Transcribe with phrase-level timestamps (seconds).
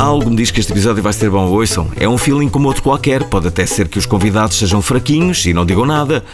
[0.00, 1.86] Algo me diz que este episódio vai ser bom, ouçam.
[1.94, 3.22] É um feeling como outro qualquer.
[3.24, 6.24] Pode até ser que os convidados sejam fraquinhos e não digam nada.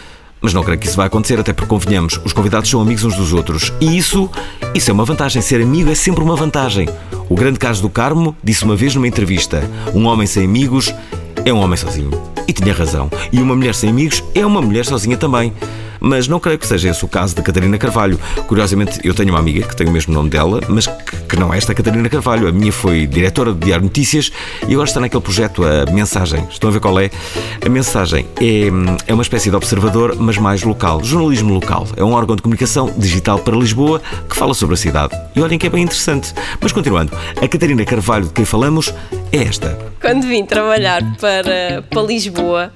[0.41, 3.17] Mas não creio que isso vai acontecer, até porque convenhamos, os convidados são amigos uns
[3.17, 3.73] dos outros.
[3.81, 4.31] E isso,
[4.73, 5.43] isso é uma vantagem.
[5.43, 6.89] Ser amigo é sempre uma vantagem.
[7.29, 10.95] O grande caso do Carmo disse uma vez numa entrevista: um homem sem amigos
[11.45, 12.11] é um homem sozinho.
[12.47, 13.11] E tinha razão.
[13.33, 15.53] E uma mulher sem amigos é uma mulher sozinha também
[16.01, 18.19] mas não creio que seja esse o caso de Catarina Carvalho.
[18.47, 21.59] Curiosamente, eu tenho uma amiga que tem o mesmo nome dela, mas que não é
[21.59, 22.49] esta Catarina Carvalho.
[22.49, 24.31] A minha foi diretora do Diário Notícias
[24.69, 26.47] e agora está naquele projeto A Mensagem.
[26.51, 27.11] Estão a ver qual é?
[27.65, 28.69] A Mensagem é,
[29.07, 31.03] é uma espécie de observador, mas mais local.
[31.03, 31.87] Jornalismo local.
[31.97, 35.15] É um órgão de comunicação digital para Lisboa que fala sobre a cidade.
[35.35, 36.33] E olhem que é bem interessante.
[36.61, 38.93] Mas continuando, a Catarina Carvalho de quem falamos
[39.33, 39.79] é esta.
[40.01, 42.73] Quando vim trabalhar para, para Lisboa,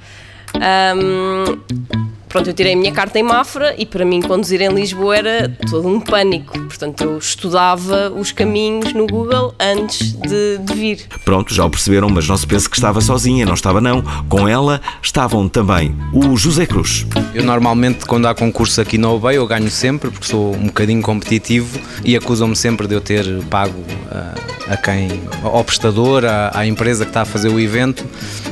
[0.54, 5.16] um, pronto, eu tirei a minha carta em Mafra e para mim conduzir em Lisboa
[5.16, 6.58] era todo um pânico.
[6.60, 11.06] Portanto, eu estudava os caminhos no Google antes de, de vir.
[11.24, 14.02] Pronto, já o perceberam, mas não se pense que estava sozinha, não estava não.
[14.28, 17.04] Com ela estavam também o José Cruz.
[17.34, 21.02] Eu normalmente, quando há concurso aqui no OBEI, eu ganho sempre, porque sou um bocadinho
[21.02, 26.66] competitivo e acusam-me sempre de eu ter pago a, a quem, ao prestador, à, à
[26.66, 28.06] empresa que está a fazer o evento,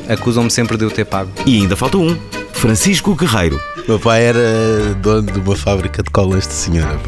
[0.08, 1.30] acusam-me sempre de eu ter pago.
[1.46, 2.16] E ainda falta um.
[2.58, 3.60] Francisco Guerreiro.
[3.86, 6.98] Meu pai era dono de uma fábrica de colas de senhora,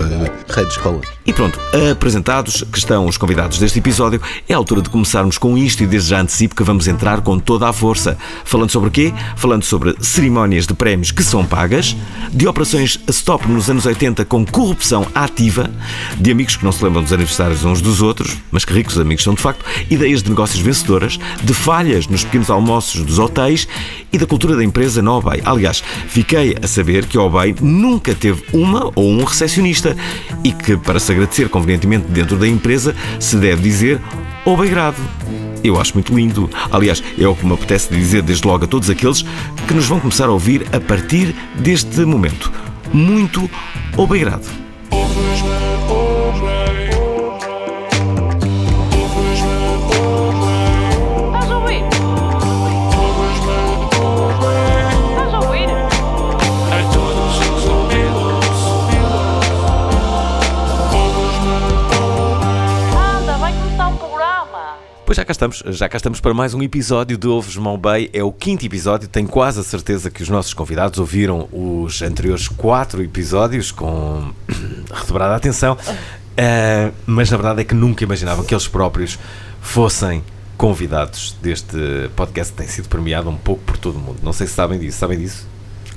[0.49, 1.20] rei de escolas.
[1.31, 1.61] E pronto,
[1.93, 5.87] apresentados que estão os convidados deste episódio, é a altura de começarmos com isto e
[5.87, 8.19] desde já antecipo que vamos entrar com toda a força.
[8.45, 9.15] Falando sobre quê?
[9.37, 11.97] Falando sobre cerimónias de prémios que são pagas,
[12.33, 15.71] de operações a stop nos anos 80 com corrupção ativa,
[16.19, 19.23] de amigos que não se lembram dos aniversários uns dos outros, mas que ricos amigos
[19.23, 23.69] são de facto, ideias de negócios vencedoras, de falhas nos pequenos almoços dos hotéis
[24.13, 25.43] e da cultura da empresa no OBEI.
[25.45, 29.97] Aliás, fiquei a saber que o OBEI nunca teve uma ou um recepcionista
[30.43, 34.01] e que, para se agradecer convenientemente dentro da empresa, se deve dizer
[34.45, 34.97] obrigado.
[35.63, 36.49] Eu acho muito lindo.
[36.71, 39.23] Aliás, é o que me apetece dizer desde logo a todos aqueles
[39.69, 42.51] que nos vão começar a ouvir a partir deste momento.
[42.93, 43.49] Muito
[43.97, 44.70] obrigado.
[65.11, 68.09] Pois já cá estamos, já cá estamos para mais um episódio de Ovos Mão Bay.
[68.13, 72.47] É o quinto episódio, tenho quase a certeza que os nossos convidados ouviram os anteriores
[72.47, 74.33] quatro episódios com
[74.95, 79.19] redobrada atenção, uh, mas na verdade é que nunca imaginavam que eles próprios
[79.61, 80.23] fossem
[80.57, 81.77] convidados deste
[82.15, 84.21] podcast tem sido premiado um pouco por todo o mundo.
[84.23, 85.45] Não sei se sabem disso, sabem disso?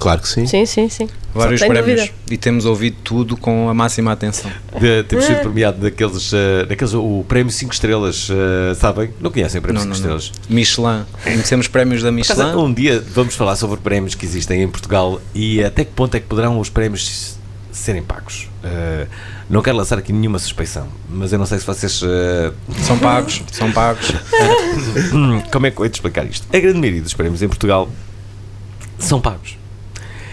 [0.03, 0.45] Claro que sim.
[0.45, 1.07] Sim, sim, sim.
[1.33, 1.85] Vários prémios.
[1.85, 2.13] Dúvida.
[2.29, 4.51] E temos ouvido tudo com a máxima atenção.
[4.77, 9.11] De, temos sido premiado daqueles, uh, daqueles o prémio 5 estrelas, uh, sabem?
[9.21, 10.31] Não conhecem o prémio 5 estrelas?
[10.49, 10.55] Não.
[10.57, 11.05] Michelin.
[11.23, 12.53] Conhecemos prémios da Michelin.
[12.57, 16.19] Um dia vamos falar sobre prémios que existem em Portugal e até que ponto é
[16.19, 17.37] que poderão os prémios
[17.71, 18.49] serem pagos.
[18.61, 19.07] Uh,
[19.49, 22.01] não quero lançar aqui nenhuma suspeição, mas eu não sei se vocês.
[22.01, 22.53] Uh...
[22.85, 24.11] São pagos, são pagos.
[25.49, 26.45] Como é que eu hei de explicar isto?
[26.53, 27.89] A grande maioria dos prémios em Portugal
[28.99, 29.62] são pagos.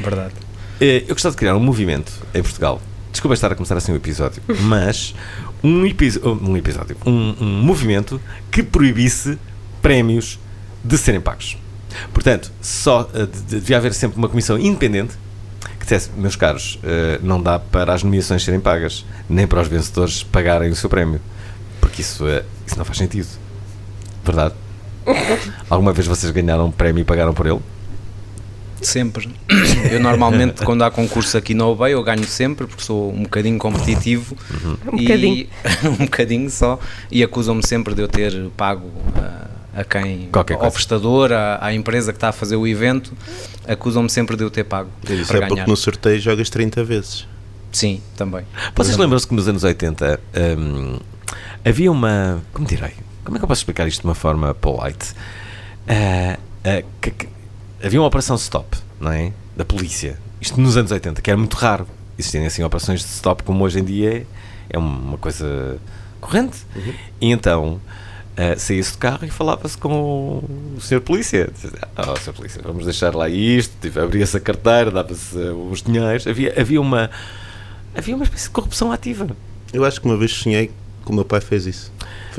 [0.01, 0.35] Verdade.
[0.81, 2.81] Eh, eu gostava de criar um movimento em Portugal.
[3.13, 5.15] Desculpa estar a começar assim o episódio, mas
[5.63, 9.39] um, um episódio, um, um movimento que proibisse
[9.83, 10.39] prémios
[10.83, 11.59] de serem pagos.
[12.15, 15.15] Portanto, só uh, devia haver sempre uma comissão independente
[15.79, 19.69] que dissesse, meus caros, uh, não dá para as nomeações serem pagas, nem para os
[19.69, 21.21] vencedores pagarem o seu prémio.
[21.81, 22.25] Porque isso,
[22.67, 23.29] isso não faz sentido.
[24.25, 24.55] Verdade?
[25.69, 27.61] Alguma vez vocês ganharam um prémio e pagaram por ele?
[28.81, 29.29] Sempre.
[29.91, 33.59] Eu normalmente, quando há concurso aqui no OBEI, eu ganho sempre, porque sou um bocadinho
[33.59, 34.37] competitivo.
[34.51, 34.77] Uhum.
[34.93, 35.47] Um e, bocadinho.
[36.01, 36.79] um bocadinho só.
[37.11, 41.75] E acusam-me sempre de eu ter pago a, a quem, Qualquer ao prestador, à, à,
[41.75, 43.13] empresa que está a fazer o evento,
[43.67, 44.91] acusam-me sempre de eu ter pago.
[45.09, 45.49] Isso para é ganhar.
[45.49, 47.27] porque no sorteio jogas 30 vezes.
[47.73, 48.45] Sim, também.
[48.75, 50.21] Vocês lembram-se que nos anos 80
[50.59, 50.99] um,
[51.65, 52.43] havia uma.
[52.53, 52.95] Como direi?
[53.25, 55.13] Como é que eu posso explicar isto de uma forma polite?
[55.87, 57.29] Uh, uh, que, que,
[57.83, 59.33] havia uma operação stop, não é?
[59.57, 60.19] Da polícia.
[60.41, 61.87] Isto nos anos 80, que era muito raro.
[62.19, 64.27] Existirem assim operações de stop como hoje em dia
[64.69, 65.79] é, uma coisa
[66.21, 66.59] corrente.
[66.77, 66.93] Uhum.
[67.21, 67.81] E então
[68.37, 70.43] uh, saía-se do carro e falava-se com
[70.77, 71.51] o senhor polícia.
[71.97, 73.75] Oh, senhor polícia, vamos deixar lá isto.
[73.81, 76.27] Tipo, abria-se a carteira, dava-se uh, os dinheiros.
[76.27, 77.11] Havia, havia, uma,
[77.95, 79.29] havia uma espécie de corrupção ativa.
[79.73, 80.69] Eu acho que uma vez sonhei
[81.05, 81.93] que o meu pai fez isso.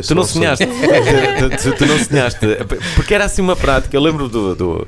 [0.07, 0.65] tu não sonhaste?
[0.65, 0.69] tu,
[1.71, 2.39] tu, tu, não sonhaste?
[2.95, 3.95] Porque era assim uma prática.
[3.95, 4.87] Eu lembro do, do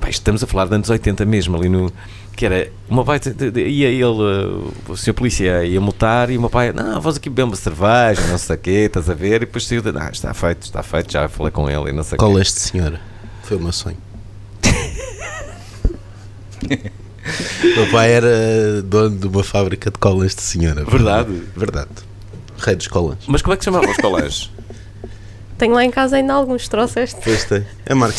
[0.00, 1.90] Pá, estamos a falar de anos 80 mesmo, ali no.
[2.34, 2.70] Que era.
[2.88, 6.40] O meu pai de- de- ia ele, uh, o senhor polícia ia multar e o
[6.40, 9.36] meu pai, não, vamos aqui beber uma cerveja, não sei o quê, estás a ver?
[9.36, 9.88] E depois saiu de.
[9.96, 12.24] Ah, está feito, está feito, já falei com ele e não sei o quê.
[12.26, 13.00] Cola este senhora.
[13.42, 13.96] Foi o meu sonho.
[17.76, 20.84] meu pai era dono de uma fábrica de colas de senhora.
[20.84, 21.42] Verdade?
[21.56, 21.88] Verdade.
[22.58, 23.18] Rei dos colãs.
[23.26, 24.50] Mas como é que se chamavam os colãs?
[25.58, 27.18] Tenho lá em casa ainda alguns, trouxeste.
[27.24, 27.64] Pois tem.
[27.88, 28.14] A marca.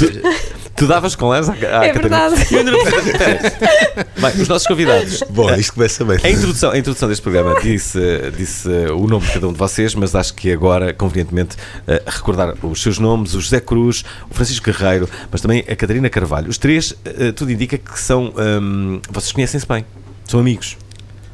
[0.75, 1.55] tu davas colãs à, à
[1.85, 2.29] É Catarina?
[2.29, 2.41] verdade.
[2.41, 4.07] Espera.
[4.17, 5.23] Bem, os nossos convidados.
[5.29, 6.17] Bom, isto começa bem.
[6.23, 7.99] A introdução, a introdução deste programa disse,
[8.35, 11.55] disse eh, o nome de cada um de vocês, mas acho que agora, convenientemente,
[11.87, 16.09] eh, recordar os seus nomes: o José Cruz, o Francisco Guerreiro, mas também a Catarina
[16.09, 16.49] Carvalho.
[16.49, 18.33] Os três, eh, tudo indica que são.
[18.61, 19.85] hum, vocês conhecem-se bem,
[20.27, 20.75] são amigos.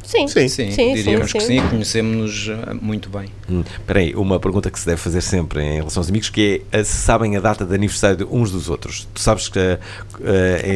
[0.04, 0.48] Sim, Sim.
[0.50, 1.60] Sim, sim, diríamos sim, que sim.
[1.62, 3.30] sim, conhecemos-nos uh, muito bem.
[3.50, 6.62] Hum, Espera aí, uma pergunta que se deve fazer sempre em relação aos amigos, que
[6.72, 9.08] é eh, se sabem a data de aniversário de uns dos outros.
[9.14, 9.80] Tu sabes que, eh,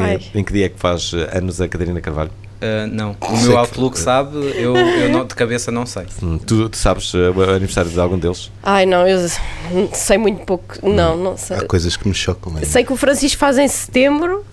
[0.00, 0.18] Ai.
[0.34, 2.30] em, em que dia é que faz anos a Catarina Carvalho?
[2.60, 6.06] Uh, não, o Sei meu que- Outlook sabe, eu, eu não- de cabeça não sei.
[6.20, 8.50] Hum, tu, tu sabes eh, o aniversário de algum deles?
[8.64, 9.28] Ai não, eu
[9.92, 10.74] sei muito pouco.
[10.82, 11.56] Não, não sei.
[11.56, 12.66] Há coisas que me chocam ainda.
[12.66, 14.44] Sei que o Francisco faz em setembro.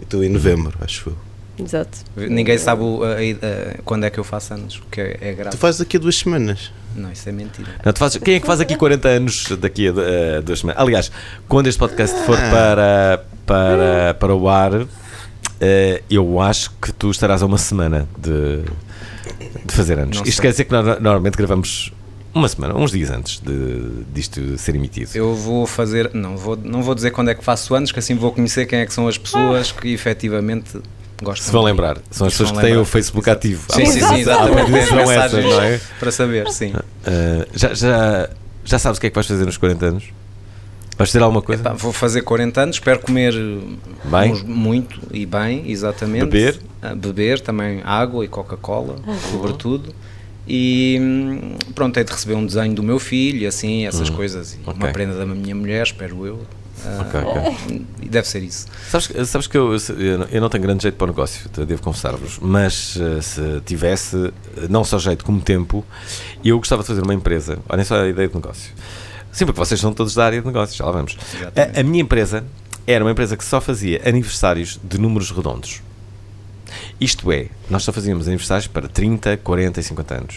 [0.00, 1.16] Eu estou em novembro, acho eu.
[1.58, 1.98] Exato.
[2.16, 5.32] Ninguém sabe o- a- a- quando é que eu faço anos, o que é, é
[5.32, 5.50] grave.
[5.56, 6.72] Tu fazes daqui a duas semanas.
[6.94, 7.68] Não, isso é mentira.
[7.84, 10.82] Não, tu fazes- quem é que faz aqui 40 anos daqui a duas semanas?
[10.82, 11.10] Aliás,
[11.48, 14.86] quando este podcast for para, para, para o ar,
[15.60, 18.62] eh, eu acho que tu estarás a uma semana de,
[19.64, 20.18] de fazer anos.
[20.18, 20.42] Não Isto sei.
[20.42, 21.92] quer dizer que nós normalmente gravamos
[22.34, 25.10] uma semana, uns dias antes de, disto ser emitido.
[25.14, 28.14] Eu vou fazer, não vou, não vou dizer quando é que faço anos, que assim
[28.14, 30.78] vou conhecer quem é que são as pessoas que efetivamente
[31.22, 31.46] gostam.
[31.46, 32.82] Se vão lembrar, são as pessoas que têm lembrar.
[32.82, 33.64] o Facebook ativo.
[33.70, 34.18] Sim, sim, sim, Exato.
[34.18, 34.70] exatamente.
[34.72, 35.80] Tem as São essas, mensagens não é?
[35.98, 36.72] para saber, sim.
[37.06, 38.30] Eh, já, já,
[38.64, 40.04] já sabes o que é que vais fazer nos 40 anos?
[40.98, 41.62] Vais fazer alguma coisa?
[41.62, 43.34] Epá, vou fazer 40 anos, espero comer
[44.04, 44.32] Bem.
[44.32, 46.24] uns- muito e bem, exatamente.
[46.24, 46.58] Beber?
[46.80, 48.96] Ah, beber também água e Coca-Cola,
[49.30, 49.94] sobretudo.
[50.48, 54.54] E hum, pronto, hei de receber um desenho do meu filho, e assim, essas coisas.
[54.54, 54.74] E Ok.
[54.74, 56.40] Uma prenda da minha mulher, espero eu.
[56.84, 57.86] Ah, Ok, ok.
[58.02, 58.66] E deve ser isso.
[58.90, 59.74] Sabes, que- sabes que eu,
[60.30, 64.16] eu não- tenho grande jeito para o negócio, te- devo confessar-vos, mas eh, se tivesse
[64.56, 65.84] eh, não só jeito como tempo,
[66.44, 67.58] eu gostava de fazer uma empresa.
[67.68, 68.72] Olhem só a ideia de negócio.
[69.32, 71.16] Sim, porque vocês são todos da área de negócios, já lá vamos.
[71.76, 72.44] A, a minha empresa
[72.86, 75.82] era uma empresa que só fazia aniversários de números redondos.
[77.00, 80.36] Isto é, nós só fazíamos aniversários para 30, 40 e 50 anos.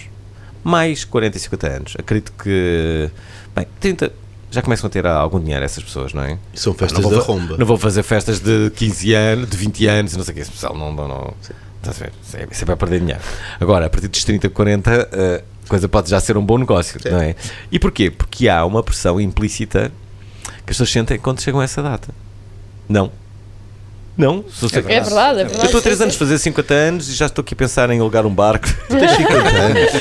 [0.64, 1.94] Mais 40 e 50 anos.
[1.98, 3.10] Acredito que.
[3.56, 4.12] Bem, 30.
[4.52, 6.38] Já começam a ter algum dinheiro essas pessoas, não é?
[6.56, 7.56] São festas Não da romba.
[7.58, 10.42] Não vou fazer festas de 15 anos, de 20 anos e não sei o que.
[10.42, 10.92] Esse pessoal não.
[10.92, 11.34] não, não
[11.78, 12.14] estás a ver?
[12.34, 13.22] É- Isso é para perder dinheiro.
[13.60, 17.00] Agora, a partir dos 30, 40, eh, a coisa pode já ser um bom negócio,
[17.12, 17.36] não é?
[17.72, 18.10] E porquê?
[18.10, 19.92] Porque há uma pressão implícita
[20.44, 22.10] que as pessoas sentem quando chegam a essa data.
[22.88, 23.12] Não.
[24.20, 24.44] Não?
[24.54, 25.60] Se você- É verdade, é verdade.
[25.60, 27.58] Eu estou há 3 sim, anos a fazer 50 anos e já estou aqui a
[27.58, 28.68] pensar em alugar um barco.
[28.90, 29.92] Tens 50 anos.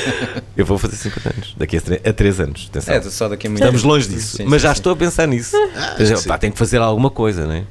[0.57, 1.55] Eu vou fazer 50 anos.
[1.57, 2.67] Daqui a 3 anos.
[2.69, 2.95] Atenção.
[2.95, 4.39] É, só daqui a muito Estamos longe disso.
[4.39, 4.81] Sim, mas sim, já sim.
[4.81, 5.57] estou a pensar nisso.
[5.97, 6.29] Dizer, sim.
[6.29, 7.65] pá, tenho que fazer alguma coisa, não é?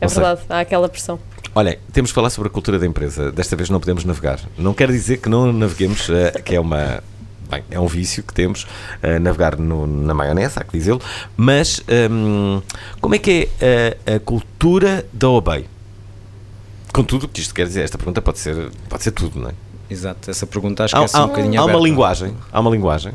[0.00, 1.18] É verdade, há aquela pressão.
[1.56, 3.32] Olhem, temos que falar sobre a cultura da empresa.
[3.32, 4.38] Desta vez não podemos navegar.
[4.56, 7.02] Não quer dizer que não naveguemos, eh, que é uma.
[7.52, 8.66] Bem, é um vício que temos,
[9.02, 11.00] eh, navegar no- na maionese, há que dizê-lo.
[11.36, 12.62] Mas hum,
[13.00, 15.66] como é que é a, a cultura da OBEI?
[16.94, 19.50] Com tudo o que isto quer dizer, esta pergunta pode ser, pode ser tudo, não
[19.50, 19.52] é?
[19.90, 21.84] Exato, essa pergunta acho que Há, é assim há- um bocadinho há uma aberta.
[21.88, 22.34] linguagem.
[22.50, 23.12] Há uma linguagem.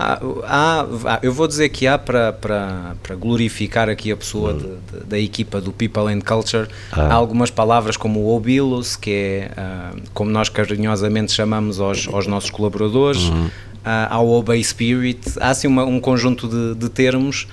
[0.00, 4.54] Há- há- há- eu vou dizer que há para, para, para glorificar aqui a pessoa
[4.54, 4.60] de-
[5.00, 6.68] de- da equipa do People and Culture.
[6.92, 7.08] Ah.
[7.08, 12.28] Há algumas palavras como o obilos, que é ah, como nós carinhosamente chamamos aos, aos
[12.28, 13.22] nossos colaboradores.
[13.32, 13.50] Ah,
[13.84, 15.20] há o Obey Spirit.
[15.40, 17.46] Há assim uma- um conjunto de, de termos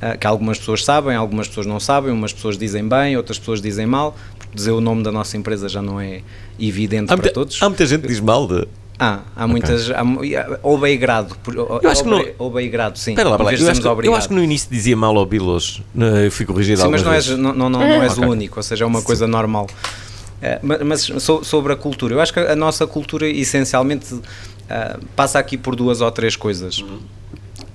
[0.00, 3.60] ah, que algumas pessoas sabem, algumas pessoas não sabem, umas pessoas dizem bem, outras pessoas
[3.60, 4.16] dizem mal.
[4.54, 6.22] Dizer o nome da nossa empresa já não é
[6.58, 7.62] evidente Há para muita, todos.
[7.62, 8.66] há muita gente que diz mal de.
[8.98, 9.90] Há, há muitas.
[9.90, 11.36] Há, mu- há- obeigrado.
[11.44, 13.12] por- Eu acho que não- Obeigrado, sim.
[13.12, 13.52] Espera lá, lá.
[13.54, 15.82] Eu, acho que, eu acho que no início dizia mal ao Bilos.
[16.24, 17.42] Eu fui corrigido Sim, mas não algumas és, vezes.
[17.42, 18.24] não, não, não, não és Ok.
[18.24, 19.68] o único, ou seja, é uma coisa normal.
[20.42, 24.18] Eh, ma- mas so- sobre a cultura, eu acho que a nossa cultura essencialmente
[24.68, 26.82] ah, passa aqui por duas ou três coisas.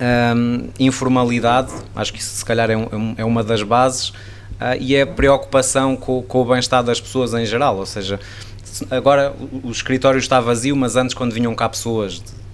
[0.00, 4.12] Ahm, informalidade, acho que isso se calhar é, um- é uma das bases,
[4.58, 8.18] ah, e é a preocupação com, com o bem-estar das pessoas em geral, ou seja,
[8.64, 12.44] se- agora o, o escritório está vazio, mas antes quando vinham cá pessoas de,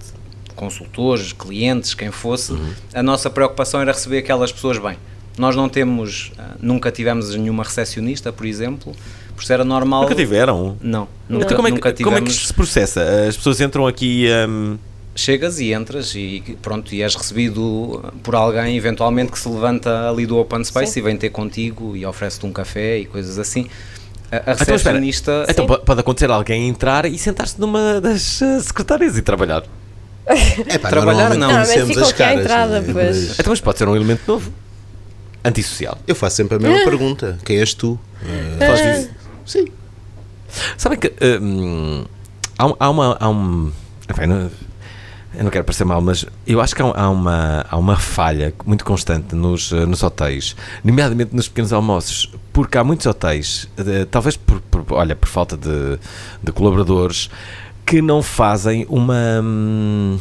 [0.55, 2.73] consultores, clientes, quem fosse, Uhum.
[2.93, 4.95] a nossa preocupação era receber aquelas pessoas bem.
[5.37, 8.95] Nós não temos, ah, nunca tivemos nenhuma recepcionista, por exemplo,
[9.49, 10.03] era normal.
[10.03, 10.77] Nunca tiveram.
[10.81, 12.31] Não, nunca, Então como é, que, nunca como é que tivemos.
[12.35, 13.01] isto se processa?
[13.27, 14.77] As pessoas entram aqui hum,
[15.15, 20.25] chegas e entras e pronto, e és recebido por alguém eventualmente que se levanta ali
[20.25, 20.99] do open space Sim.
[20.99, 23.67] e vem ter contigo e oferece-te um café e coisas assim.
[24.31, 24.71] A, a Então, espera.
[24.77, 25.45] recepcionista.
[25.49, 29.63] Então po- pode acontecer alguém entrar e sentar-se numa das eh, secretárias e trabalhar.
[30.67, 31.49] É pá, Trabalhar, não.
[31.51, 32.39] Conhecemos ficam as caras.
[32.41, 32.89] entrada, né?
[32.93, 33.27] pois.
[33.29, 34.53] Mas Então, mas pode ser um elemento novo.
[35.43, 35.97] Antissocial.
[36.07, 37.99] Eu faço sempre a mesma pergunta: quem és tu?
[38.23, 39.09] Eh, Faz isso.
[39.51, 39.65] Sim.
[40.77, 42.03] Sabem que hum,
[42.57, 43.17] há, há uma.
[43.19, 43.71] Há um,
[44.09, 44.49] enfim, não-
[45.33, 48.53] eu não quero parecer mal, mas eu acho que há, há uma, há uma falha
[48.65, 54.03] muito constante nos, eh, nos hotéis, nomeadamente nos pequenos almoços, porque há muitos hotéis, eh,
[54.11, 55.97] talvez por, por- olha, por falta de,
[56.43, 57.29] de colaboradores,
[57.85, 59.39] que não fazem uma.
[59.41, 60.19] hum,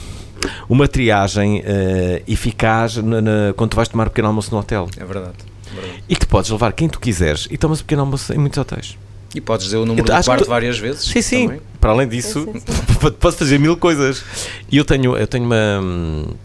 [0.68, 4.88] uma triagem eh, eficaz na- na- quando tu vais tomar um pequeno almoço no hotel.
[4.96, 5.34] É verdade.
[5.72, 6.04] é verdade.
[6.08, 8.56] E que tu podes levar quem tu quiseres e tomas um pequeno almoço em muitos
[8.58, 8.96] hotéis.
[9.34, 11.04] E podes dizer o número Eu do que quarto tu- várias vezes.
[11.04, 11.46] Sim, sim.
[11.46, 11.60] também.
[11.80, 14.24] Para além disso, Sim, sim, posso fazer mil coisas.
[14.70, 15.56] E eu tenho, eu tenho uma,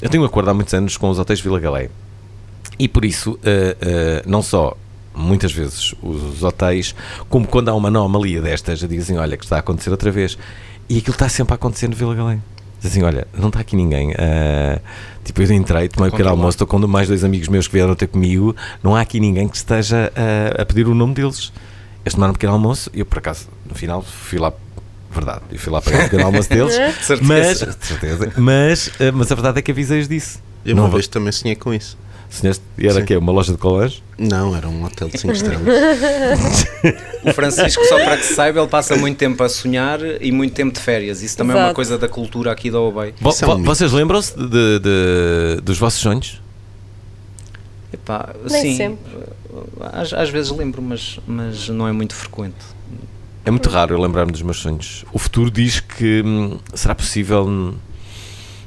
[0.01, 1.89] eu tenho um acordo há muitos anos com os hotéis Vila Galé.
[2.77, 4.75] E por isso, eh, eh, não só
[5.15, 6.94] muitas vezes os hotéis,
[7.30, 10.38] como quando há uma anomalia destas, dizem, olha, que está a acontecer outra vez.
[10.88, 12.38] E aquilo está sempre a acontecer no Vila Galé.
[12.82, 14.13] Dizem, olha, não está aqui ninguém.
[14.18, 14.80] eh,
[15.24, 17.96] tipo, eu entrei, tomei um pequeno almoço, estou com mais dois amigos meus que vieram
[17.96, 18.56] ter comigo.
[18.84, 20.12] Não há aqui ninguém que esteja
[20.58, 21.51] a pedir o nome deles.
[22.06, 24.54] Eles tomaram um pequeno almoço e eu, por acaso, no final, fui lá.
[25.12, 26.74] Verdade, eu fui lá para o pequeno almoço deles.
[27.02, 27.24] certeza.
[27.24, 30.40] mas, de certeza, mas, eh, mas a verdade é que avisei-os disso.
[30.66, 31.98] Eu Não uma vou- vez também sonhei com isso.
[32.30, 33.06] Sonhaste- E era Sim.
[33.06, 34.04] que Uma loja de colãs?
[34.18, 35.64] Não, era um hotel de 5 estrelas.
[37.24, 40.54] O Francisco, só para que se saiba, ele passa muito tempo a sonhar e muito
[40.54, 41.22] tempo de férias.
[41.24, 41.76] Isso também é uma Exato.
[41.76, 43.14] coisa da cultura aqui da Obey.
[43.20, 46.42] Vo- é um vocês lembram-se de, de- dos vossos sonhos?
[47.96, 49.12] Epá, Nem sim, sempre.
[49.94, 52.56] às, às vezes lembro, mas, mas não é muito frequente.
[53.46, 55.06] É muito raro eu lembrar-me dos meus sonhos.
[55.14, 57.75] O futuro diz que hum, será possível hum,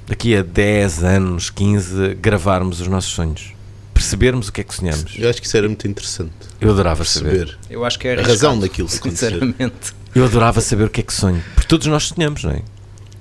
[0.07, 3.53] daqui a 10 anos, 15, gravarmos os nossos sonhos.
[3.93, 5.13] Percebermos o que é que sonhamos.
[5.19, 6.33] Eu acho que isso era muito interessante.
[6.61, 7.31] Eu adorava saber.
[7.31, 7.59] Perceber.
[7.69, 8.89] Eu acho que é A razão daquilo.
[8.89, 9.93] Sinceramente.
[10.15, 11.43] Eu adorava saber o que é que sonho.
[11.55, 12.63] Porque todos nós sonhamos, não é?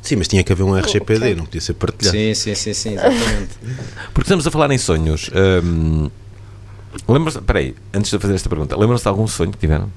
[0.08, 2.16] Sim, mas tinha que haver um RGPD, não podia ser partilhado.
[2.18, 3.50] Sim, sim, sim, sim, exatamente.
[4.14, 5.30] Porque estamos a falar em sonhos.
[5.64, 6.10] hum,
[7.10, 9.92] Lembram-se, peraí, antes de fazer esta pergunta, lembram-se de algum sonho que tiveram?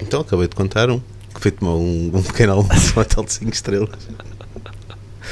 [0.00, 0.98] Então acabei de contar um
[1.34, 3.90] que foi tomar um, um pequeno almoço no hotel de 5 estrelas.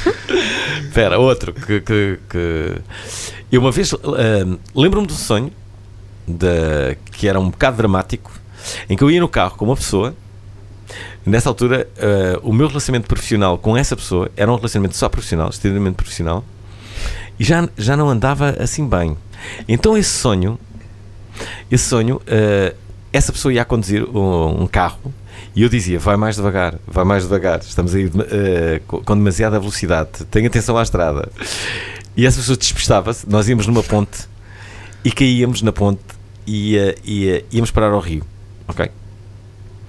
[0.86, 2.76] Espera, outro que, que, que-
[3.50, 5.50] Eu uma vez hum, lembro-me de um sonho
[6.28, 8.30] de, que era um bocado dramático
[8.90, 10.14] em que eu ia no carro com uma pessoa.
[11.24, 15.48] Nessa altura, eh, o meu relacionamento profissional com essa pessoa era um relacionamento só profissional,
[15.50, 16.44] extremamente profissional,
[17.38, 19.16] e já, já não andava assim bem.
[19.68, 20.58] Então, esse sonho,
[21.70, 22.74] esse sonho, eh,
[23.12, 25.12] essa pessoa ia conduzir um, um carro
[25.54, 28.10] e eu dizia: vai mais devagar, vai mais devagar, estamos aí
[28.86, 31.28] co- com demasiada velocidade, tenha atenção à estrada.
[32.16, 34.28] E essa pessoa despistava-se, nós íamos numa ponte
[35.04, 36.00] e caíamos na ponte
[36.46, 38.22] e, e, íamos parar ao rio.
[38.68, 38.90] Ok?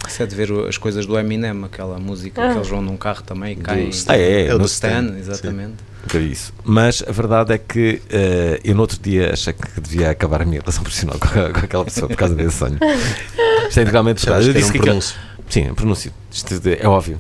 [0.08, 2.52] Isso é de ver as coisas do Eminem, aquela música Ah.
[2.52, 3.90] que eles vão num carro também e caem.
[3.90, 4.14] Stan.
[4.14, 5.76] Ah, é, É do Stan, Stan, exatamente.
[6.06, 6.54] Vi isso.
[6.64, 10.46] Mas a verdade é que eh, eu no outro dia achei que devia acabar a
[10.46, 12.78] minha relação profissional com, a- com aquela pessoa por causa desse sonho.
[13.68, 14.48] Isto é integralmente Sabes verdade.
[14.48, 15.16] Eu que era disse um que pronúncio.
[15.50, 16.14] Sim, é pronúncio.
[16.32, 17.20] Isto é óbvio.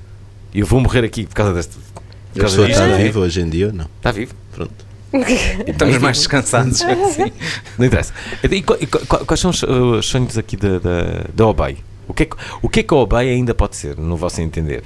[0.53, 1.75] E eu vou morrer aqui por causa deste.
[1.75, 2.01] Por
[2.37, 3.03] A causa pessoa disto, está é?
[3.03, 3.85] viva hoje em dia ou não?
[3.97, 4.33] Está vivo.
[4.55, 4.87] Pronto.
[5.67, 6.81] Estamos mais descansados.
[6.83, 7.31] assim.
[7.77, 8.13] Não interessa.
[8.43, 11.77] E, e qu- quais são os, uh, os sonhos aqui da, da, da Obey?
[12.07, 14.41] O que, é que, o que é que a Obey ainda pode ser, no vosso
[14.41, 14.83] entender?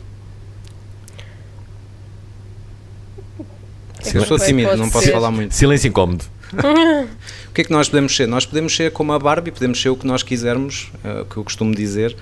[4.03, 5.11] É Eu sou tímido, não posso ser.
[5.11, 5.53] falar muito.
[5.53, 6.25] Silêncio incómodo.
[7.51, 8.29] O que é que nós podemos ser?
[8.29, 11.35] Nós podemos ser como a Barbie, podemos ser o que nós quisermos, é o que
[11.35, 12.15] eu costumo dizer.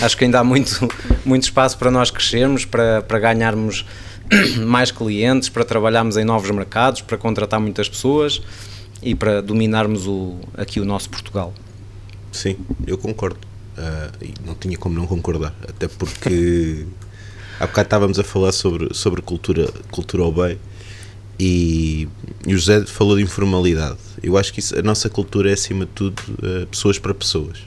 [0.00, 0.88] Acho que ainda há muito,
[1.26, 3.84] muito espaço para nós crescermos, para, para ganharmos
[4.64, 8.40] mais clientes, para trabalharmos em novos mercados, para contratar muitas pessoas
[9.02, 11.52] e para dominarmos o, aqui o nosso Portugal.
[12.30, 13.40] Sim, eu concordo.
[13.78, 15.54] Ah, e não tinha como não concordar.
[15.68, 16.86] Até porque
[17.60, 20.58] há bocado estávamos a falar sobre, sobre cultura, cultura ao bem
[21.38, 22.08] e,
[22.46, 23.98] e o José falou de informalidade.
[24.22, 27.58] Eu acho que isso, a nossa cultura é acima de tudo ah, pessoas para pessoas.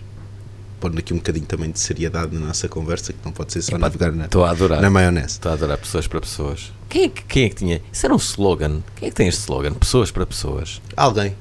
[0.79, 3.71] Pondo aqui um bocadinho também de seriedade na nossa conversa, que não pode ser só
[3.71, 4.81] Epá, navegar na, a adorar.
[4.81, 5.33] na maionese.
[5.33, 6.71] Estou a adorar pessoas para pessoas.
[6.87, 7.81] Quem é, que, quem é que tinha?
[7.91, 8.81] Isso era um slogan.
[8.95, 9.73] Quem é que tem este slogan?
[9.73, 10.81] Pessoas para pessoas.
[10.95, 11.35] Alguém.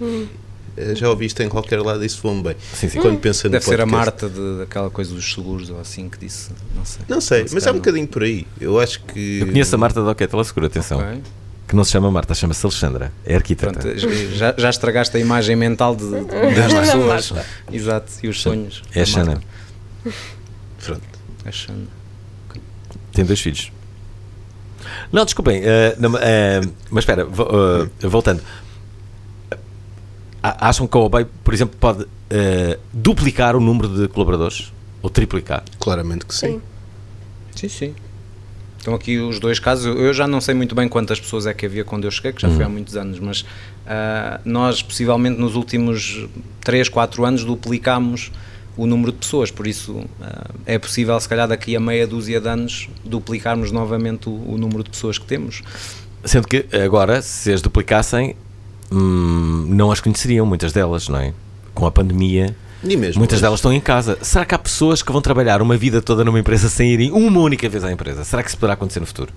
[0.00, 0.26] Eh,
[0.94, 2.56] Já ouviste em qualquer lado isso voa bem.
[2.74, 3.00] Sim, sim.
[3.00, 3.86] Quando pensa no Deve ser a.
[3.86, 6.50] Marta de, daquela coisa dos seguros ou assim que disse.
[6.74, 7.02] Não sei.
[7.08, 7.80] Não sei, Se mas é um não.
[7.80, 8.46] bocadinho por aí.
[8.60, 9.38] Eu acho que.
[9.40, 10.98] Eu conheço a Marta da Oquete, ela segura, atenção.
[10.98, 11.22] Ok.
[11.66, 13.12] Que não se chama Marta, chama-se Alexandra.
[13.24, 13.72] É arquiteta.
[13.80, 13.98] Pronto,
[14.36, 16.20] já, já estragaste a imagem mental de, de,
[16.54, 17.32] das Da pessoas.
[17.72, 18.82] Exato, e os sonhos.
[18.94, 19.06] É a.
[19.06, 19.40] Xana.
[20.84, 21.02] Pronto.
[21.44, 21.86] A Xana.
[23.12, 23.72] Tem dois filhos.
[25.10, 27.48] Não, desculpem, eh, não, eh, mas espera, vo-
[28.02, 28.42] eh, voltando.
[30.60, 34.72] Acham que a Obey, por exemplo, pode eh, duplicar o número de colaboradores?
[35.02, 35.62] Ou triplicar?
[35.78, 36.60] Claramente que sim.
[37.54, 37.94] Sim, sim.
[38.78, 39.86] Estão aqui os dois casos.
[39.86, 42.42] Eu- já não sei muito bem quantas pessoas é que havia quando eu cheguei, que
[42.42, 43.44] já foi há muitos anos, mas
[43.86, 46.26] ah, nós, possivelmente, nos últimos
[46.62, 48.30] 3, 4 anos, duplicámos
[48.76, 49.50] o número de pessoas.
[49.50, 54.28] Por isso, ah, é possível, se calhar, daqui a meia dúzia de anos, duplicarmos novamente
[54.28, 55.62] o, o número de pessoas que temos.
[56.24, 58.36] Sendo que agora, se as duplicassem,
[58.90, 61.32] hum, não as conheceriam, muitas delas, não é?
[61.74, 64.18] Com a pandemia, mesmo muitas delas estão em casa.
[64.22, 67.40] Será que há pessoas que vão trabalhar uma vida toda numa empresa sem irem uma
[67.40, 68.24] única vez à empresa?
[68.24, 69.32] Será que isso poderá acontecer no futuro?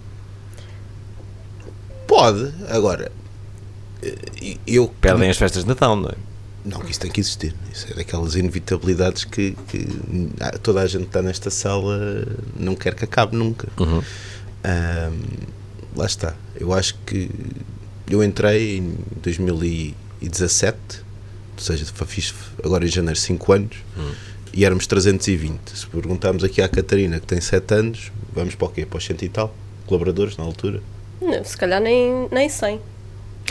[2.08, 3.12] Pode, agora.
[4.02, 4.88] eh, Eu.
[5.02, 6.14] Perdem as festas de Natal, não é?
[6.66, 7.56] Não, que isso tem que existir.
[7.74, 9.88] Isso é daquelas inevitabilidades que, que
[10.62, 12.28] toda a gente que está nesta sala
[12.60, 13.70] não quer que acabe nunca.
[13.80, 14.02] Uhum.
[14.64, 15.20] Ahm,
[15.96, 16.36] lá está.
[16.60, 17.30] Eu acho que
[18.10, 20.78] eu entrei em 2017,
[21.56, 23.78] ou seja, fiz agora em janeiro 5 anos
[24.54, 25.60] e éramos 320.
[25.74, 28.86] Se perguntarmos aqui à Catarina, que tem 7 anos, vamos para o quê?
[28.86, 29.54] Para os 100 e tal
[29.90, 30.82] colaboradores na altura?
[31.20, 32.80] Não, se calhar nem, nem 100.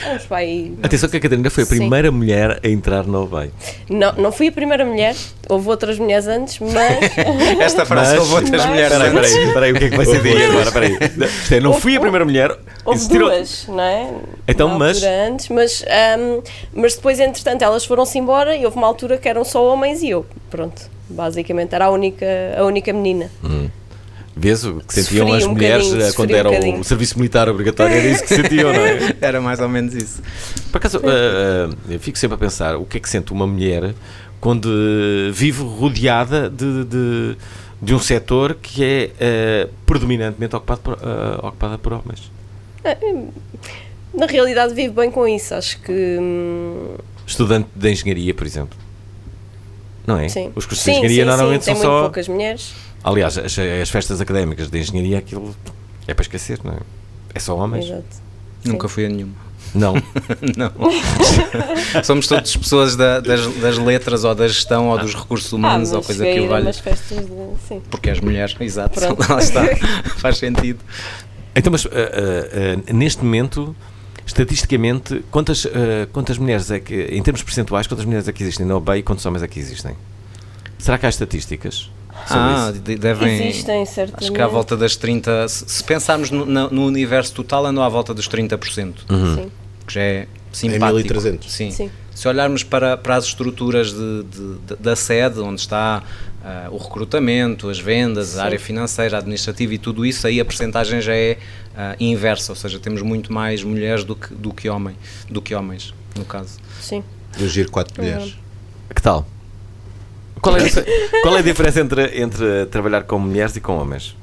[0.04, 0.74] Vamos para aí.
[0.82, 1.76] Atenção que a Catarina foi a Sim.
[1.78, 3.50] primeira mulher a entrar na Obey.
[3.90, 5.14] Não, não fui a primeira mulher,
[5.48, 6.98] houve outras mulheres antes, mas.
[7.60, 9.32] Esta frase Mas- houve outras mas- mulheres Peraí, antes.
[9.32, 10.72] peraí, peraí, o que é que vai ser daí agora?
[10.72, 10.98] Peraí.
[11.60, 12.50] Não, não fui a primeira mulher.
[12.84, 14.10] Houve existiram- duas, não é?
[14.46, 16.40] Então, mas- Antes, mas, ahm,
[16.72, 20.10] mas depois, entretanto, elas foram-se embora e houve uma altura que eram só homens e
[20.10, 20.24] eu.
[20.50, 22.26] Pronto, basicamente era a única,
[22.56, 23.30] a única menina.
[24.38, 27.18] Vês o que sentiam Sofri as um mulheres eh, quando sofri um era o serviço
[27.18, 27.96] militar obrigatório?
[27.96, 29.16] Era isso que sentiam, não é?
[29.20, 30.22] Era mais ou menos isso.
[30.70, 33.46] Por acaso, eh, eh, eu fico sempre a pensar o que é que sente uma
[33.46, 33.94] mulher
[34.40, 37.36] quando eh, vive rodeada de, de,
[37.82, 42.30] de um setor que é eh, predominantemente ocupado por, eh, ocupada por homens.
[44.14, 45.54] Na realidade, vivo bem com isso.
[45.54, 45.92] Acho que.
[46.20, 48.78] hum, Estudante de engenharia, por exemplo.
[50.06, 50.28] Não é?
[50.28, 50.50] sim.
[50.54, 52.00] Os cursos sim, de engenharia sim, normalmente sim, são só.
[52.02, 52.72] poucas mulheres.
[53.02, 55.54] Aliás, as, as festas académicas de engenharia, aquilo
[56.06, 56.78] é para esquecer, não é?
[57.34, 57.86] É só homens?
[57.86, 58.04] Exato.
[58.64, 59.34] Nunca fui a nenhuma.
[59.74, 59.94] Não.
[60.56, 60.72] Não.
[62.02, 65.96] Somos todas pessoas da- das, das letras ou da gestão ou dos recursos humanos ah,
[65.98, 66.72] ou coisa cheguei que valha.
[66.72, 67.32] festas de.
[67.68, 67.82] Sim.
[67.90, 68.98] Porque és mulher, exato.
[68.98, 69.20] Pronto.
[69.30, 69.64] Lá está.
[70.16, 70.78] Faz sentido.
[71.54, 73.76] Então, mas ah, ah, ah, neste momento,
[74.26, 78.64] estatisticamente, quantas, ah, quantas mulheres é que, em termos percentuais, quantas mulheres é que existem
[78.64, 79.94] na OBEI e quantos homens é que existem?
[80.78, 81.90] Será que há estatísticas
[82.28, 82.80] Ah, isso?
[82.82, 83.48] de- devem.
[83.48, 84.24] Existem, certamente.
[84.24, 85.48] Acho que à volta das 30%.
[85.48, 88.94] Se, pensarmos no, no universo total, andam à volta dos 30%.
[89.34, 89.50] Sim.
[89.86, 90.94] Que já é simpático.
[90.96, 91.52] 1300.
[91.52, 91.70] Sim.
[91.70, 91.90] Sim.
[92.14, 96.02] Se olharmos para, para as estruturas de, de- de- da sede, onde está
[96.44, 98.40] ah, o recrutamento, as vendas, Sim.
[98.40, 101.38] a área financeira, a administrativa e tudo isso, aí a percentagem já é
[101.76, 104.96] ah, inversa, ou seja, temos muito mais mulheres do que, do que, homem,
[105.30, 106.58] do que homens, no caso.
[106.80, 107.04] Sim.
[107.38, 108.36] Eu giro 4 mulheres.
[108.92, 109.24] Que tal?
[110.40, 110.68] Qual é,
[111.22, 114.16] qual é a diferença entre, entre trabalhar com mulheres e com homens?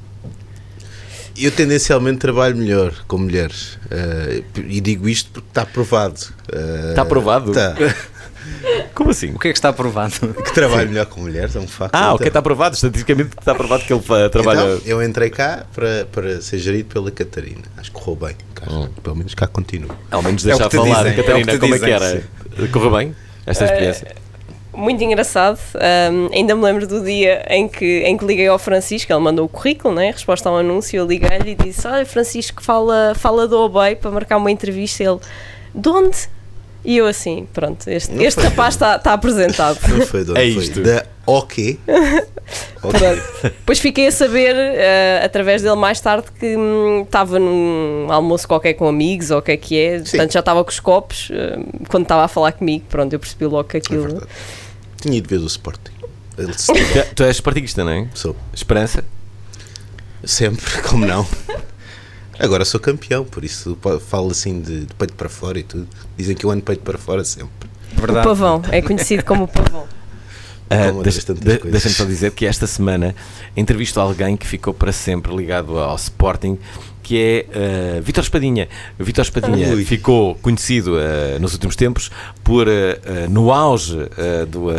[1.37, 3.77] Eu tendencialmente trabalho melhor com mulheres.
[3.91, 6.19] eh, e digo isto porque está provado.
[6.51, 7.51] Eh, Está provado?
[7.51, 7.75] Está.
[8.93, 9.31] Como assim?
[9.33, 10.13] O que é que está aprovado?
[10.33, 11.93] Que trabalho melhor com mulheres, é um facto.
[11.93, 14.59] Ah, ok, Então- está provado, estatisticamente está provado que ele fa- trabalha.
[14.75, 17.63] Então, eu entrei cá para, para ser gerido pela Catarina.
[17.75, 18.35] Acho que correu bem.
[18.53, 18.87] Cá- Hum.
[19.03, 19.89] Pelo menos cá continuo.
[20.09, 21.75] Ao menos É o deixar que te falar, dizem, é o Catarina, que te como
[21.75, 22.23] é que dizem,
[22.57, 22.67] era?
[22.69, 24.15] Correu bem esta experiência?
[24.75, 25.59] Muito engraçado.
[25.75, 29.45] Ahm, ainda me lembro do dia em que, em que liguei ao Francisco, ele mandou
[29.45, 30.11] o currículo, né?
[30.11, 34.37] resposta ao anúncio, eu liguei-lhe e disse: Olha, Francisco, fala, fala do Obey para marcar
[34.37, 35.03] uma entrevista.
[35.03, 35.19] Ele,
[35.73, 36.17] de onde?
[36.83, 38.49] E eu assim, pronto, este, Não este foi.
[38.49, 39.79] rapaz está está apresentado.
[39.87, 40.63] Não foi de onde É foi?
[40.63, 40.81] isto.
[40.83, 41.79] Da OK.
[42.83, 42.99] Ok.
[42.99, 43.21] Pronto.
[43.41, 48.73] Depois fiquei a saber, eh, através dele mais tarde, que hum, estava num almoço qualquer
[48.75, 49.97] com amigos ou o que é que é.
[49.99, 51.57] Portanto, já estava com os copos eh,
[51.89, 52.85] quando estava a falar comigo.
[52.87, 54.03] Pronto, eu percebi logo que É aquilo.
[54.03, 54.27] verdade.
[55.05, 55.91] Tinha ido ver o Sporting.
[56.35, 58.07] Ele se- Tu, tu és partiguista, não é?
[58.15, 58.35] Sou.
[58.51, 59.05] Esperança?
[60.23, 61.27] Sempre, como não.
[62.39, 63.77] Agora sou campeão, por isso
[64.09, 65.87] falo assim de, de peito para fora e tudo.
[66.17, 67.69] Dizem que eu ando peito para fora sempre.
[67.95, 68.27] O Verdade.
[68.27, 69.87] pavão, é conhecido como o pavão.
[70.69, 71.57] Como deixa- de-.
[71.59, 73.15] Deixa-me só dizer que esta semana
[73.55, 76.57] entrevisto alguém que ficou para sempre ligado ao Sporting,
[77.03, 77.45] que é
[77.97, 78.67] ah, Vítor Espadinha.
[78.99, 79.85] O Vítor Espadinha Ui.
[79.85, 82.09] ficou conhecido ah, nos últimos tempos
[82.43, 83.95] por, ah, no auge
[84.49, 84.69] do,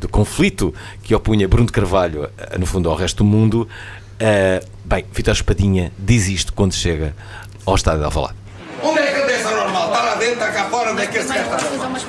[0.00, 2.28] do conflito que opunha Bruno de Carvalho,
[2.58, 3.68] no fundo, ao resto do mundo.
[4.84, 7.14] bem, Vítor Espadinha diz isto quando chega
[7.66, 8.34] ao estádio de Alvalade.
[8.82, 9.86] Onde é que ele desse normal?
[9.92, 11.58] Está lá dentro, está cá fora, onde é que esse gajo está?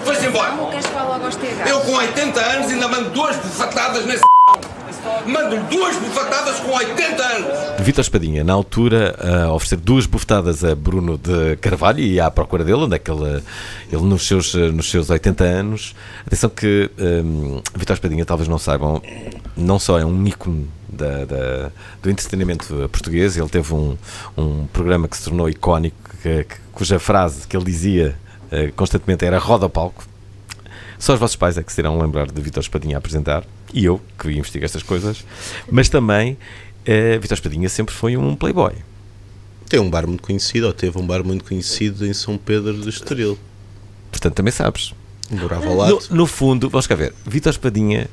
[0.04, 0.54] Foi-se embora.
[1.68, 4.24] Eu com 80 anos ainda mando duas bufatadas nesse
[5.28, 7.48] mando-lhe duas bufetadas com 80 anos.
[7.82, 12.64] Vítor Espadinha, na altura, a oferecer duas bufetadas a Bruno de Carvalho e à procura
[12.64, 13.44] dele, onde é que ele,
[13.92, 15.96] ele nos, seus, nos seus 80 anos.
[16.26, 19.02] Atenção que um, Vítor Espadinha, talvez não saibam,
[19.58, 23.98] não só é um ícone da, da, do entretenimento português, ele teve um,
[24.38, 29.24] um programa que se tornou icónico, que, que, cuja frase que ele dizia uh, constantemente
[29.24, 30.04] era roda palco.
[30.98, 33.86] Só os vossos pais é que se irão lembrar de Vítor Espadinha a apresentar, e
[33.86, 35.24] eu, que investigo estas coisas,
[35.70, 38.74] mas também uh, Vítor Espadinha sempre foi um playboy.
[39.70, 42.90] Tem um bar muito conhecido, ou teve um bar muito conhecido em São Pedro do
[42.90, 43.38] Estoril.
[44.10, 44.94] Portanto, também sabes.
[45.30, 46.00] Morava ao lado.
[46.10, 48.10] No, no fundo, vamos cá ver, Vítor Espadinha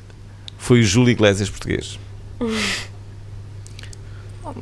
[0.59, 1.99] foi o Júlio Iglesias português.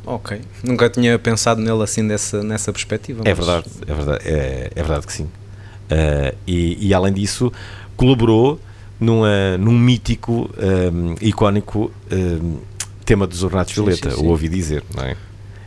[0.05, 3.21] Ok, nunca tinha pensado nele assim dessa, nessa perspectiva.
[3.25, 5.23] É mas- verdade, é verdade, é, é verdade que sim.
[5.23, 7.51] Uh, e, e além disso,
[7.97, 8.59] colaborou
[8.99, 10.49] numa, num mítico,
[10.93, 12.57] um, icónico um,
[13.03, 14.25] tema dos Ornatos Sim, Violeta, sim, sim.
[14.25, 15.17] o ouvi dizer, não é?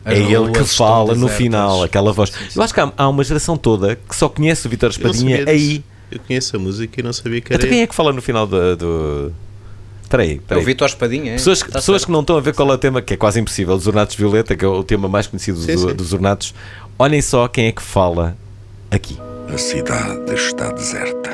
[0.04, 2.30] As é ele que fala no final, aquela voz.
[2.30, 2.58] Sim, sim.
[2.58, 5.38] Eu acho que há, há uma geração toda que só conhece o Eu não Espadinha
[5.38, 5.48] disso.
[5.50, 5.84] aí.
[6.10, 8.20] Eu conheço a música e não sabia que era Então quem é que fala no
[8.20, 8.76] final do.
[8.76, 9.32] do...
[10.14, 10.60] Espera aí, É o.
[10.62, 11.34] Vitor Espadinha, é?
[11.36, 12.06] Pessoas, Tá pessoas certo.
[12.06, 14.14] que não estão a ver qual é o tema, que é quase impossível, dos Ornatos
[14.14, 15.94] Violeta, que é o tema mais conhecido Sim, do- sim.
[15.94, 16.54] dos Ornatos,
[16.98, 18.36] olhem só quem é que fala
[18.90, 19.18] aqui.
[19.52, 21.30] A cidade está deserta.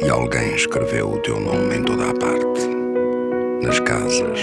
[0.00, 2.66] E alguém escreveu o teu nome em toda a parte.
[3.62, 4.40] Nas casas,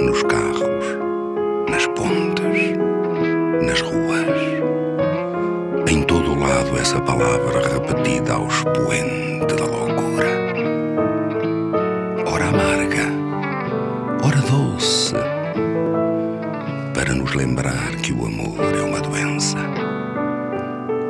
[0.00, 0.84] nos carros,
[1.70, 2.76] nas pontes,
[3.66, 4.28] nas ruas.
[5.90, 10.27] Em todo o lado essa palavra repetida ao expoente da loucura.
[14.78, 15.12] Doce.
[16.94, 19.58] Para nos lembrar que o amor é uma doença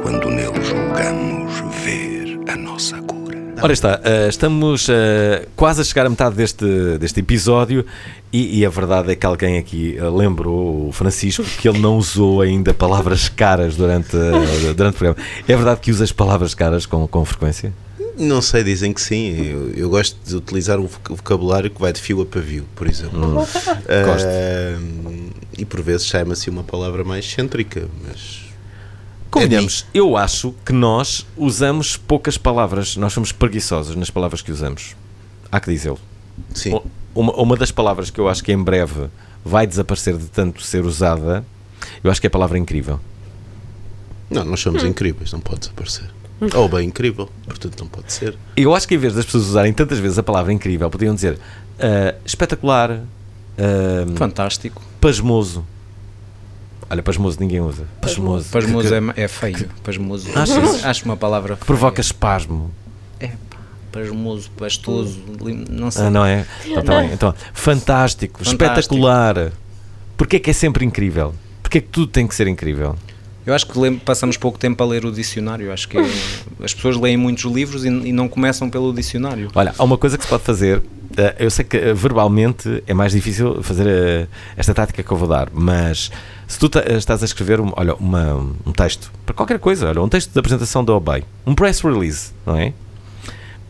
[0.02, 1.52] quando nele julgamos
[1.84, 3.36] ver a nossa cura.
[3.60, 6.64] Ora está, eh, estamos eh, quase a chegar à metade deste,
[6.98, 7.84] deste episódio
[8.32, 11.98] e, e a verdade é que alguém aqui eh, lembrou o Francisco que ele não
[11.98, 14.16] usou ainda palavras caras durante,
[14.76, 15.16] durante o programa.
[15.46, 17.72] É verdade que usas palavras caras com, com frequência?
[18.18, 19.32] Não sei, dizem que sim.
[19.36, 22.86] Eu, eu gosto de utilizar um voc- vocabulário que vai de fio a pavio, por
[22.88, 23.42] exemplo.
[23.42, 23.46] Hum.
[23.88, 24.78] Ah,
[25.56, 28.46] e por vezes sai-me assim uma palavra mais cêntrica, mas.
[29.30, 34.96] Convenhamos, eu acho que nós usamos poucas palavras, nós somos preguiçosos nas palavras que usamos.
[35.52, 35.98] Há que dizê-lo.
[36.54, 36.80] Sim.
[37.14, 39.08] Uma, uma das palavras que eu acho que em breve
[39.44, 41.44] vai desaparecer de tanto ser usada,
[42.02, 42.98] eu acho que é a palavra incrível.
[44.30, 46.08] Não, nós somos incríveis, não pode desaparecer.
[46.54, 48.36] Ou bem incrível, portanto não pode ser.
[48.56, 51.38] Eu acho que em vez das pessoas usarem tantas vezes a palavra incrível, podiam dizer
[51.80, 53.00] ah, espetacular,
[53.58, 54.82] ah, Fantástico.
[55.00, 55.64] pasmoso.
[56.90, 57.84] Olha, pasmoso ninguém usa.
[58.00, 58.48] Pasmoso.
[58.50, 59.68] Pasmoso é, é feio.
[59.82, 60.28] Pasmoso.
[60.34, 60.84] Achas?
[60.84, 61.66] Acho uma palavra feia.
[61.66, 62.70] Provoca espasmo.
[63.20, 63.58] É pá,
[63.92, 65.18] pasmoso, pastoso,
[65.68, 66.04] não sei.
[66.04, 66.46] Ah, não é?
[66.64, 67.12] Então, tá bem.
[67.12, 68.64] Então, fantástico, Fantástico.
[68.64, 69.52] espetacular.
[70.16, 71.34] Porquê é que é sempre incrível?
[71.62, 72.96] Porquê é que tudo tem que ser incrível?
[73.46, 75.72] Eu acho que passamos pouco tempo a ler o dicionário.
[75.72, 76.10] Acho que é-
[76.62, 79.50] as pessoas leem muitos livros e, e não começam pelo dicionário.
[79.54, 80.82] Olha, há uma coisa que se pode fazer.
[81.16, 85.16] eh, Eu sei que eh, verbalmente é mais difícil fazer eh, esta tática que eu
[85.16, 86.10] vou dar, mas
[86.46, 88.34] se tu estás a escrever um, olha, uma-
[88.66, 92.32] um texto para qualquer coisa, olha, um texto de apresentação da OBEI, um press release,
[92.44, 92.74] não é?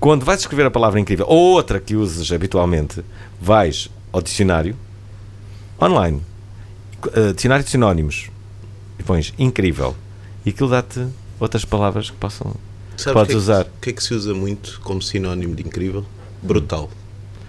[0.01, 3.05] Quando vais escrever a palavra incrível, ou outra que uses habitualmente,
[3.41, 4.75] vais ao dicionário
[5.81, 6.21] online,
[7.35, 8.31] dicionário de sinónimos,
[8.99, 9.95] e pões incrível,
[10.45, 11.07] e aquilo dá-te
[11.41, 12.55] outras palavras que possam.
[12.97, 13.63] Sabes Podes o que é que- usar.
[13.65, 16.05] O que é que se usa muito como sinónimo de incrível?
[16.43, 16.91] Brutal.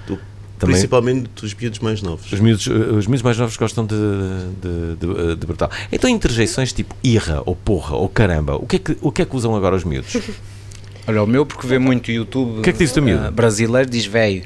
[0.08, 0.20] Do-
[0.60, 2.32] Também- Principalmente dos miúdos mais novos.
[2.32, 5.72] Os miúdos, os miúdos mais novos gostam de, de, de, de brutal.
[5.92, 9.26] Então, interjeições tipo irra, ou porra, ou caramba, o que é que, o que, é
[9.26, 10.16] que usam agora os miúdos?
[11.08, 13.26] Olha, o meu, porque vê muito YouTube O que é que diz o miúdo?
[13.26, 14.44] ah, brasileiro, diz velho.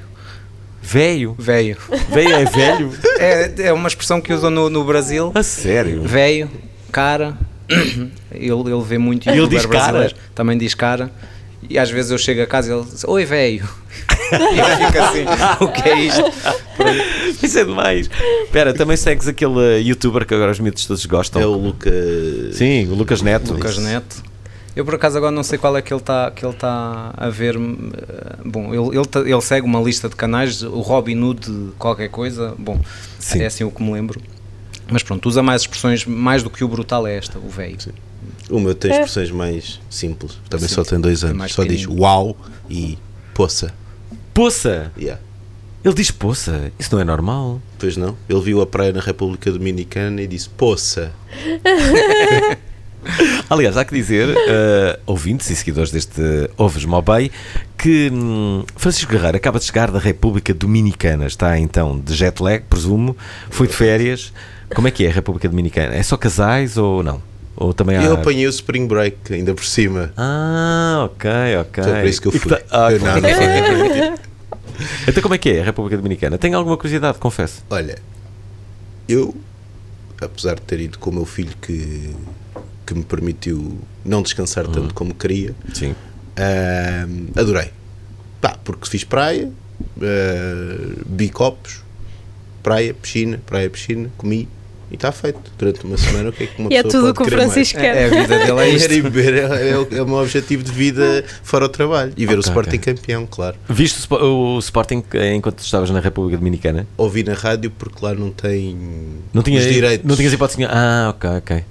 [0.81, 1.35] Velho?
[1.37, 1.77] Velho.
[2.09, 2.91] Velho é velho?
[3.19, 5.31] É, é uma expressão que usam no, no Brasil.
[5.35, 6.03] A sério?
[6.03, 6.49] Velho,
[6.93, 7.33] cara.
[8.31, 10.11] Ele, ele vê muito ele youtuber diz cara?
[10.35, 11.09] Também diz cara.
[11.69, 13.67] E às vezes eu chego a casa e ele diz: Oi, velho.
[14.53, 15.25] e eu fico assim:
[15.63, 16.23] O que é isto?
[17.41, 18.09] Isso é demais.
[18.43, 21.41] Espera, também segues aquele uh, youtuber que agora os miúdos todos gostam?
[21.41, 21.89] É o Luca.
[22.51, 23.53] Sim, o Lucas Neto.
[23.53, 24.23] Lucas Neto.
[24.75, 27.29] Eu por acaso agora não sei qual é que ele está que ele tá a
[27.29, 27.55] ver.
[27.55, 32.09] eh, Bom, ele, ele, tá- ele segue uma lista de canais, o Robin Hood qualquer
[32.09, 32.55] coisa.
[32.57, 32.79] Bom,
[33.19, 33.41] Sim.
[33.41, 34.19] é assim o que me lembro.
[34.93, 37.75] Mas pronto, usa mais expressões, mais do que o brutal é esta, o velho.
[38.47, 40.37] O meu tem expressões mais simples.
[40.47, 41.37] Também Sim, só tem dois é anos.
[41.39, 42.37] mais Só diz uau
[42.69, 42.99] e
[43.33, 43.73] poça.
[44.35, 44.91] Poça!
[44.95, 45.19] Yeah.
[45.83, 46.71] Ele diz poça.
[46.77, 47.59] Isso não é normal.
[47.79, 48.15] Pois não?
[48.29, 51.11] Ele viu a praia na República Dominicana e disse poça.
[53.49, 56.21] Aliás, há que dizer, eh, ouvintes e seguidores deste
[56.55, 57.31] Oves Mobay,
[57.79, 61.25] que hum, Francisco Guerreiro acaba de chegar da República Dominicana.
[61.25, 63.17] Está então de jet lag, presumo.
[63.49, 64.31] Foi de férias.
[64.75, 65.93] Como é que é a República Dominicana?
[65.95, 67.21] É só casais ou não?
[67.55, 68.03] Ou também há.
[68.03, 70.11] Eu apanhei o Spring Break ainda por cima.
[70.17, 71.29] Ah, ok,
[71.61, 71.83] ok.
[71.83, 72.49] Foi por isso que eu fui.
[72.51, 74.17] tá- Ah, Eu não, não.
[75.07, 76.37] Então, como é que é a República Dominicana?
[76.37, 77.63] Tenho alguma curiosidade, confesso.
[77.69, 77.99] Olha,
[79.07, 79.35] eu,
[80.19, 82.09] apesar de ter ido com o meu filho que,
[82.85, 85.93] que me permitiu não descansar tanto como queria, Sim.
[86.35, 87.69] ahm, adorei.
[88.41, 89.51] Pá, porque fiz praia,
[90.01, 91.82] ah, vi copos,
[92.63, 94.47] praia, piscina, praia, piscina, comi
[94.89, 95.39] e está feito.
[95.57, 97.37] Durante uma semana, o que é que uma E é pessoa tudo o que o
[97.37, 97.51] mais?
[97.53, 98.21] Francisco É, é a quer.
[98.21, 98.93] vida dele, é isto.
[98.93, 102.13] e beber é, é o- é o meu objetivo de vida fora o trabalho.
[102.15, 102.93] E ver o Ok, Sporting ok.
[102.95, 103.55] campeão, claro.
[103.67, 106.87] Viste o, o Sporting eh, enquanto estavas na República Dominicana?
[106.97, 108.77] Ouvi na rádio porque lá não tem
[109.33, 110.07] Não tinha, os direitos.
[110.07, 110.63] Não tinhas hipótese.
[110.65, 111.63] Ah, ok, ok.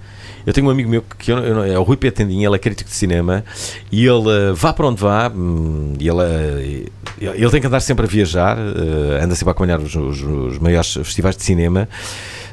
[0.44, 2.90] Eu tenho um amigo meu que eu, eu é o Rui Petendinha, ele é crítico
[2.90, 3.44] de cinema
[3.92, 6.87] e ele eh, vá para onde vá, hum, e ele, eh,
[7.30, 10.58] ele tem que andar sempre a viajar, eh, anda sempre a acompanhar os, os- os
[10.58, 11.88] maiores festivais de cinema.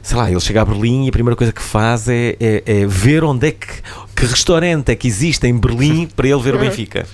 [0.01, 2.85] Sei lá, ele chega a Berlim e a primeira coisa que faz é, é- é
[2.85, 3.67] ver onde é que,
[4.15, 7.05] que restaurante é que existe em Berlim para ele ver o Benfica.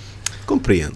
[0.46, 0.96] Compreendo.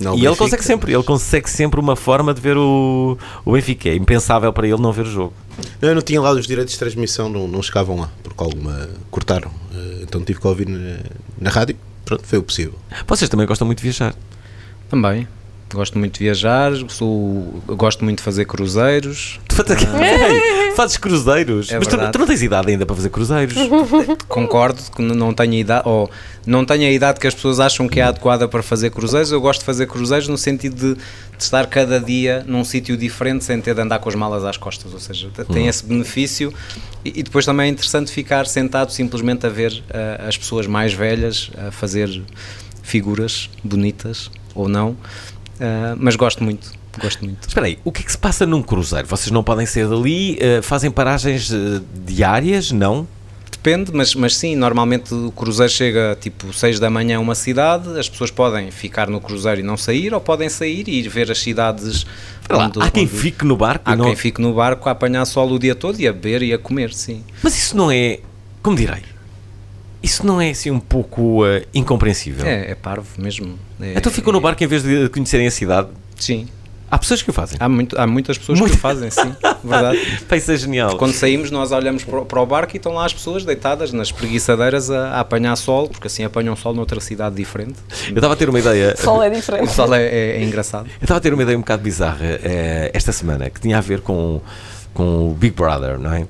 [0.00, 3.52] Não, e ele Benfica, consegue sempre, ele consegue sempre uma forma de ver o, o
[3.52, 3.90] Benfica.
[3.90, 5.34] É impensável para ele não ver o jogo.
[5.80, 8.88] Não, eu não tinha lá os direitos de transmissão, não, não chegavam lá, porque alguma
[9.10, 9.50] cortaram.
[9.74, 10.96] Eh, Então tive que ouvir na,
[11.38, 11.76] na rádio.
[12.06, 12.74] Pronto, foi o possível.
[13.06, 14.14] Vocês também gostam muito de viajar.
[14.88, 15.28] Também.
[15.72, 19.38] Gosto muito de viajar, sou, gosto muito de fazer cruzeiros.
[19.48, 21.70] Tu fazes, Ei, fazes cruzeiros.
[21.70, 23.54] É Mas tu, tu não tens idade ainda para fazer cruzeiros.
[24.26, 26.10] Concordo que não tenho idade, ou
[26.44, 29.30] não tenho a idade que as pessoas acham que é adequada para fazer cruzeiros.
[29.30, 33.44] Eu gosto de fazer cruzeiros no sentido de, de estar cada dia num sítio diferente
[33.44, 34.92] sem ter de andar com as malas às costas.
[34.92, 36.52] Ou seja, tem esse benefício.
[37.04, 40.92] E, e depois também é interessante ficar sentado simplesmente a ver ah, as pessoas mais
[40.92, 42.22] velhas a fazer
[42.82, 44.96] figuras bonitas ou não.
[45.60, 46.72] Ah, mas gosto muito.
[47.00, 47.46] Gosto muito.
[47.48, 49.06] Espera aí, o que é que se passa num cruzeiro?
[49.06, 50.36] Vocês não podem sair dali?
[50.40, 52.72] eh, fazem paragens eh, diárias?
[52.72, 53.06] Não?
[53.52, 57.98] Depende, mas, mas sim, normalmente o cruzeiro chega tipo 6 da manhã a uma cidade,
[57.98, 61.30] as pessoas podem ficar no cruzeiro e não sair, ou podem sair e ir ver
[61.30, 62.06] as cidades.
[62.48, 64.06] Lá, onde- há quem onde- fique no barco e Há não...
[64.06, 66.58] quem fique no barco a apanhar sol o dia todo e a beber e a
[66.58, 67.22] comer, sim.
[67.42, 68.20] Mas isso não é...
[68.62, 69.02] Como direi?
[70.02, 72.46] Isso não é assim um pouco eh, incompreensível?
[72.46, 73.58] É, é parvo mesmo.
[73.80, 75.88] É- Então ficam no barco em vez de conhecerem a cidade?
[76.16, 76.48] Sim,
[76.92, 77.56] Há pessoas que o fazem.
[77.60, 78.72] há, muito, há muitas pessoas Muito.
[78.72, 79.32] que o fazem, sim,
[79.62, 79.96] verdade.
[80.36, 80.96] Isso é genial.
[80.96, 83.92] Quando saímos, nós olhamos para o- para o barco e estão lá as pessoas deitadas
[83.92, 87.76] nas preguiçadeiras a, a apanhar sol, porque assim apanham sol noutra cidade diferente.
[88.08, 88.96] Eu estava a ter uma ideia...
[88.96, 89.70] Sol é O diferente.
[89.70, 90.86] sol é, é- é engraçado.
[91.00, 93.80] Eu estava a ter uma ideia um bocado bizarra eh, esta semana que tinha a
[93.80, 94.40] ver com,
[94.92, 96.26] com o Big Brother, não é?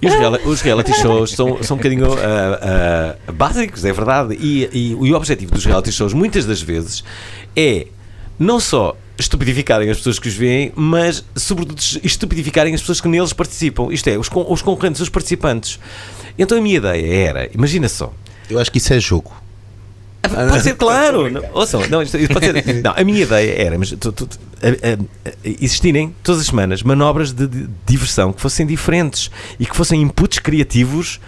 [0.00, 4.36] E os, os reality shows são, são um bocadinho ah, ah, básicos, é verdade.
[4.38, 7.02] E, e o objetivo dos reality shows, muitas das vezes,
[7.56, 7.86] é
[8.38, 13.32] não só estupidificarem as pessoas que os veem, mas, sobretudo, estupidificarem as pessoas que neles
[13.32, 13.88] participam.
[13.90, 15.78] Isto é, os, os concorrentes, os participantes.
[16.38, 18.12] Então a minha ideia era, imagina só,
[18.50, 19.32] Eu acho que isso é jogo.
[20.28, 21.44] Pode ser, claro.
[21.52, 24.28] Ouçam, não, isto- isto pode ser- não, a minha ideia era mas, tu- tu-
[24.62, 29.76] a- a- existirem todas as semanas manobras de, de diversão que fossem diferentes e que
[29.76, 31.20] fossem inputs criativos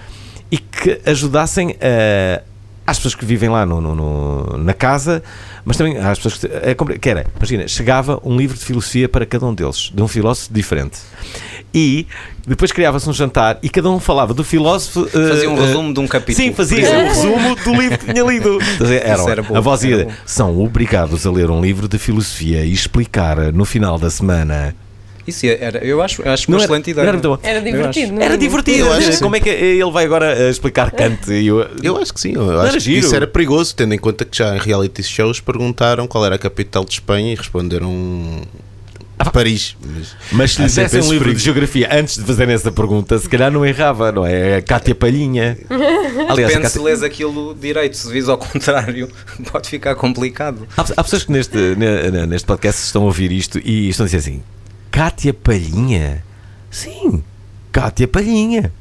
[0.51, 2.43] e que ajudassem a,
[2.89, 5.23] às pessoas que vivem lá no, no- no- na casa,
[5.65, 9.27] mas também às pessoas que, compre- que era, imagina, chegava um livro de filosofia para
[9.27, 10.99] cada um deles, de um filósofo diferente.
[11.75, 12.07] E
[12.47, 15.07] depois criava-se um jantar e cada um falava do filósofo.
[15.13, 16.47] eh, Fazia um eh, resumo de um capítulo.
[16.47, 18.59] Sim, fazia um resumo do livro que tinha lido.
[19.03, 23.37] Era, bom, a voz ia, são obrigados a ler um livro de filosofia e explicar
[23.53, 24.75] no final da semana.
[25.29, 27.05] Isso era, eu acho, eu acho uma Não era- excelente ideia.
[27.05, 27.39] era muito bom.
[27.43, 28.79] Era divertido, não Era divertido.
[28.79, 29.19] Eu acho.
[29.21, 31.31] Como é que ele vai agora eh, explicar Kant?
[31.31, 33.07] E eu, Eu acho que sim, eu era acho que giro.
[33.07, 36.39] isso era perigoso, tendo em conta que já em reality shows perguntaram qual era a
[36.39, 38.43] capital de Espanha e responderam
[39.33, 39.77] Paris.
[39.85, 43.29] Mas, Mas se lhe dessem um livro de geografia antes de fazerem essa pergunta, se
[43.29, 44.61] calhar não errava, não é?
[44.63, 45.59] Cátia Palhinha.
[46.29, 49.09] Aliás, Depende se Cátia, lês aquilo direito, se vis ao contrário,
[49.53, 50.67] pode ficar complicado.
[50.77, 54.07] há, há pessoas que neste, ne- neste podcast estão a ouvir isto e estão a
[54.07, 54.43] dizer assim:
[54.91, 56.25] Cátia Palhinha?
[56.71, 57.23] Sim,
[57.73, 58.73] Cátia Palhinha.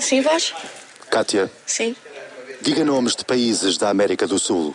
[0.00, 0.52] Sim, Vaz?
[1.10, 1.94] Kátia, Sim.
[2.60, 4.74] diga nomes de países da América do Sul.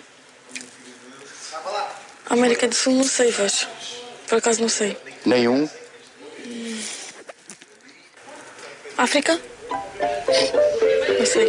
[2.29, 3.67] América do Sul não sei, Vaz.
[4.27, 4.97] Por acaso não sei.
[5.25, 5.67] Nenhum?
[8.97, 9.39] África?
[11.19, 11.47] Não sei.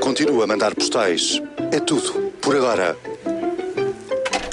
[0.00, 1.40] Continua a mandar postais.
[1.72, 2.32] É tudo.
[2.40, 2.96] Por agora.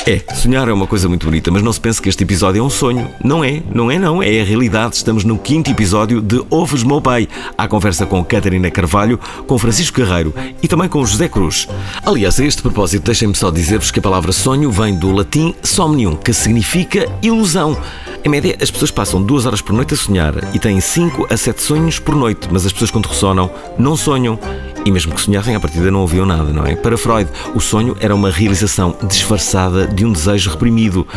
[0.06, 2.64] É, sonhar é uma coisa muito bonita, mas não se pense que este episódio é
[2.64, 3.08] um sonho.
[3.24, 4.96] Não é, não é não, é a realidade.
[4.96, 10.02] Estamos no quinto episódio de Ovos Meu Pai, à conversa com Catarina Carvalho, com Francisco
[10.02, 11.68] Carreiro e também com José Cruz.
[12.04, 16.16] Aliás, a este propósito, deixem-me só dizer-vos que a palavra sonho vem do latim somnium,
[16.16, 17.78] que significa ilusão.
[18.26, 21.38] Em média, as pessoas passam duas horas por noite a sonhar e têm 5 a
[21.38, 24.40] 7 sonhos por noite, mas as pessoas quando ressonam não sonham.
[24.84, 26.76] E mesmo que sonhassem, à partida não ouviam nada, não é?
[26.76, 31.08] Para Freud, o sonho era uma realização disfarçada de um desejo reprimido.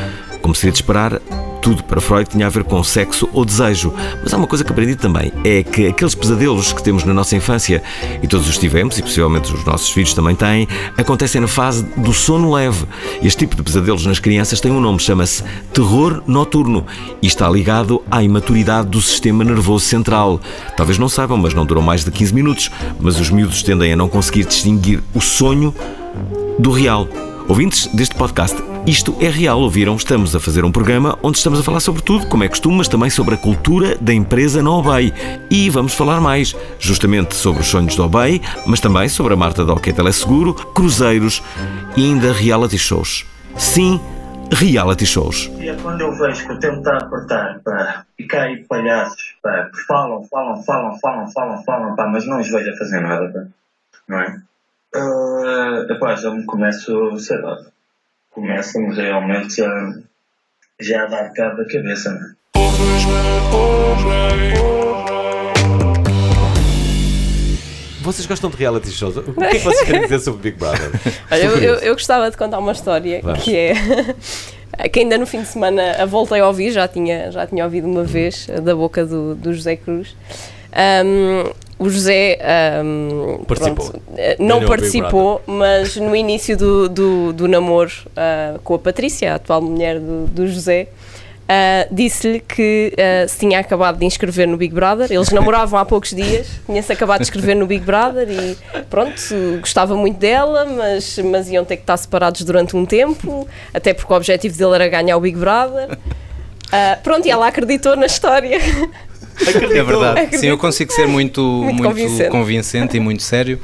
[0.44, 1.22] Como seria de esperar,
[1.62, 3.94] tudo para Freud tinha a ver com sexo ou desejo.
[4.22, 7.34] Mas há uma coisa que aprendi também: é que aqueles pesadelos que temos na nossa
[7.34, 7.82] infância,
[8.22, 12.12] e todos os tivemos, e possivelmente os nossos filhos também têm, acontecem na fase do
[12.12, 12.84] sono leve.
[13.22, 16.84] Este tipo de pesadelos nas crianças tem um nome, chama-se terror noturno,
[17.22, 20.38] e está ligado à imaturidade do sistema nervoso central.
[20.76, 23.96] Talvez não saibam, mas não duram mais de 15 minutos, mas os miúdos tendem a
[23.96, 25.74] não conseguir distinguir o sonho
[26.58, 27.08] do real.
[27.48, 29.96] Ouvintes deste podcast, isto é real, ouviram?
[29.96, 32.88] Estamos a fazer um programa onde estamos a falar sobre tudo, como é costume, mas
[32.88, 35.12] também sobre a cultura da empresa na Obey.
[35.50, 39.64] E vamos falar mais, justamente sobre os sonhos da Obey, mas também sobre a Marta
[39.64, 41.42] da OK Teleseguro, cruzeiros
[41.96, 43.24] e ainda reality shows.
[43.56, 43.98] Sim,
[44.52, 45.50] reality shows.
[45.58, 48.64] E é quando eu vejo que o tempo está a apertar, pá, e cá aí
[48.64, 52.76] palhaços, pá, que falam, falam, falam, falam, falam, falam, pá, mas não os vejo a
[52.76, 53.46] fazer nada, pá,
[54.06, 54.40] não é?
[54.94, 57.58] Uh, epá, já me começo, sei lá,
[58.34, 59.92] começo-me realmente a,
[60.80, 62.34] já a dar cabo da cabeça, não é?
[68.02, 69.16] Vocês gostam de reality shows?
[69.16, 70.90] O que é que vocês querem dizer sobre Big Brother?
[71.30, 73.42] Olha, eu, eu, eu gostava de contar uma história Vamos.
[73.42, 73.74] que é
[74.92, 77.86] que ainda no fim de semana a voltei a ouvir, já tinha, já tinha ouvido
[77.86, 80.14] uma vez da boca do, do José Cruz.
[80.74, 83.90] Ahm, o José ahm, Participou.
[83.90, 89.32] pronto, eh, não participou, mas no início do, do, do namoro ah, com a Patrícia,
[89.32, 90.88] a atual mulher do, do José,
[91.48, 95.12] ah, disse-lhe que ah, se tinha acabado de inscrever no Big Brother.
[95.12, 98.56] Eles namoravam há poucos dias, tinha-se acabado de inscrever no Big Brother e
[98.88, 99.12] pronto,
[99.60, 104.12] gostava muito dela, mas, mas iam ter que estar separados durante um tempo, até porque
[104.12, 105.98] o objetivo dele era ganhar o Big Brother.
[107.04, 108.58] Pronto, e ela acreditou na história.
[109.40, 110.20] É verdade.
[110.20, 110.40] Acredito.
[110.40, 112.30] Sim, eu consigo ser muito, Muito muito, convincente.
[112.30, 112.96] convincente.
[112.96, 113.58] e muito sério,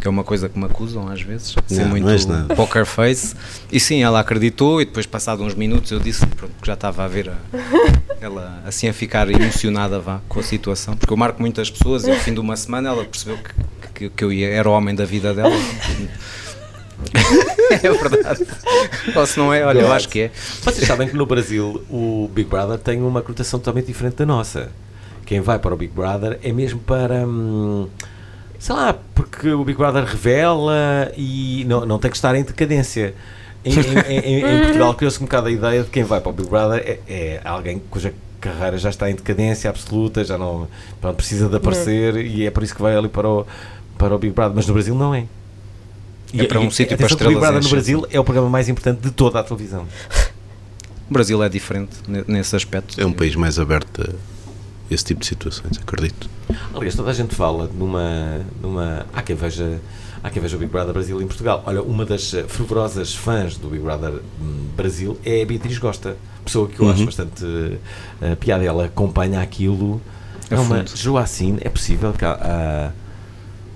[0.00, 2.54] que é uma coisa que me acusam às vezes, ser muito nada.
[2.54, 3.34] poker face.
[3.70, 7.04] E sim, ela acreditou e depois, passado uns minutos, eu disse pronto, que já estava
[7.04, 7.36] a ver a-
[8.20, 12.10] ela assim a ficar emocionada vá, com a situação, porque eu marco muitas pessoas e
[12.10, 13.52] ao fim de uma semana ela percebeu que,
[13.94, 15.52] que, que eu ia- era o homem da vida dela.
[17.70, 18.46] é verdade.
[19.14, 20.30] Ou se não é, olha, eu acho que é.
[20.62, 24.70] Vocês sabem que no Brasil o Big Brother tem uma conotação totalmente diferente da nossa.
[25.32, 27.26] Quem vai para o Big Brother é mesmo para.
[27.26, 27.88] hum,
[28.58, 33.14] sei lá, porque o Big Brother revela e não, não tem que estar em decadência.
[33.64, 36.32] Em, em- em- em Portugal criou-se um bocado a ideia de quem vai para o
[36.34, 40.68] Big Brother é, é alguém cuja carreira já está em decadência absoluta, já não
[41.00, 43.46] pronto, precisa de aparecer e é por isso que vai ali para o,
[43.96, 44.54] para o Big Brother.
[44.54, 45.24] Mas no Brasil não é.
[46.36, 47.70] É para um sítio para que o Big estrelas Brother no.
[47.70, 49.86] Brasil é o programa mais importante de toda a televisão.
[51.10, 52.98] O Brasil é diferente ne- nesse aspecto.
[52.98, 54.14] É um país mais aberto
[54.94, 56.28] esse tipo de situações, acredito.
[56.74, 58.40] Aliás, toda a gente fala numa.
[58.60, 59.80] numa há, quem veja,
[60.22, 61.62] há quem veja o Big Brother Brasil em Portugal.
[61.66, 66.16] Olha, uma das eh, fervorosas fãs do Big Brother hum, Brasil é a Beatriz Gosta,
[66.44, 67.44] pessoa que eu acho bastante
[68.20, 68.64] eh, piada.
[68.64, 70.00] Ela acompanha aquilo.
[70.50, 70.84] A É uma.
[70.86, 72.92] Joacine, é possível que há-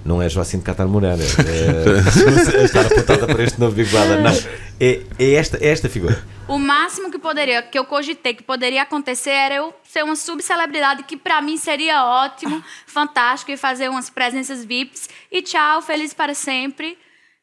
[0.06, 4.32] não é Joacine de Catar Moreira é, estar apontada para este novo Big Brother, não.
[4.80, 6.22] É, é esta, é esta figura.
[6.48, 11.02] O máximo que poderia, que eu cogitei que poderia acontecer era eu ser uma subcelebridade
[11.02, 16.34] que pra mim seria ótimo, fantástico e fazer umas presenças VIPs e tchau, feliz para
[16.34, 16.96] sempre.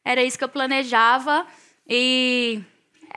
[0.04, 1.46] Era isso que eu planejava
[1.88, 2.60] e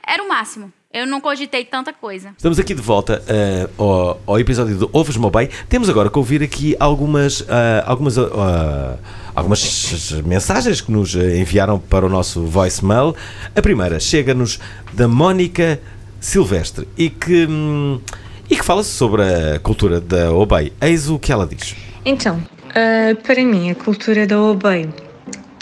[0.06, 0.72] era o máximo.
[0.92, 2.34] Eu não cogitei tanta coisa.
[2.36, 5.50] Estamos aqui de volta eh, ao, ao episódio do Ovos Mobile.
[5.68, 8.98] Temos agora que ouvir aqui algumas, ah, algumas, ah,
[9.38, 13.16] algumas mensagens que nos eh, enviaram para o nosso voicemail.
[13.56, 14.60] A primeira chega-nos
[14.94, 15.80] da Mónica
[16.20, 18.02] Silvestre e que, hum,
[18.50, 20.74] e que fala sobre a cultura da Obey.
[20.82, 21.76] Eis o que ela diz.
[22.04, 24.90] Então, ah, para mim, a cultura da Obey,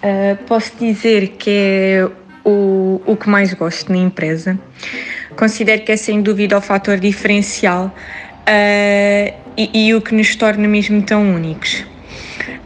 [0.02, 2.10] ah, posso dizer que é
[2.46, 4.58] o, o que mais gosto na empresa.
[5.36, 7.94] Considero que é sem dúvida o fator diferencial
[8.48, 11.84] ah, e, e o que nos torna mesmo tão únicos.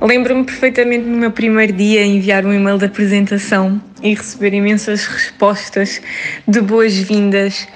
[0.02, 6.02] Lembro-me perfeitamente no meu primeiro dia enviar um e-mail de apresentação e receber imensas respostas
[6.48, 7.68] de boas-vindas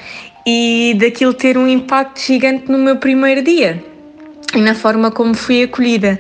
[0.46, 3.84] e daquilo ter um impacto gigante no meu primeiro dia
[4.54, 6.20] e na forma como fui acolhida.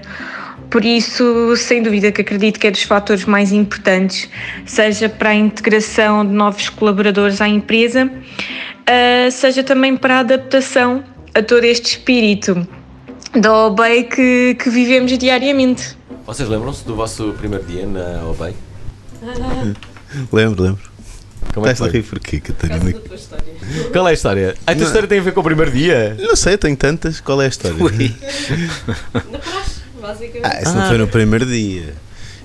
[0.70, 4.28] por isso, sem dúvida que acredito que é dos fatores mais importantes,
[4.66, 11.04] seja para a integração de novos colaboradores à empresa, uh, seja também para a adaptação
[11.36, 12.68] a todo este espírito
[13.40, 15.98] da OBEI que, que vivemos diariamente.
[16.26, 18.56] Vocês lembram-se do vosso primeiro dia na OBEI?
[20.32, 20.94] lembro, lembro.
[21.54, 21.92] Como é que Estás a foi?
[21.92, 22.94] rir porquê, Catarina?
[23.92, 24.56] Qual é a história?
[24.66, 24.88] A tua Não.
[24.88, 26.16] história tem a ver com o primeiro dia?
[26.20, 27.20] Não sei, tenho tantas.
[27.20, 27.78] Qual é a história?
[27.78, 30.46] Na praxe, basicamente.
[30.46, 31.94] Ah, isso não foi no primeiro dia.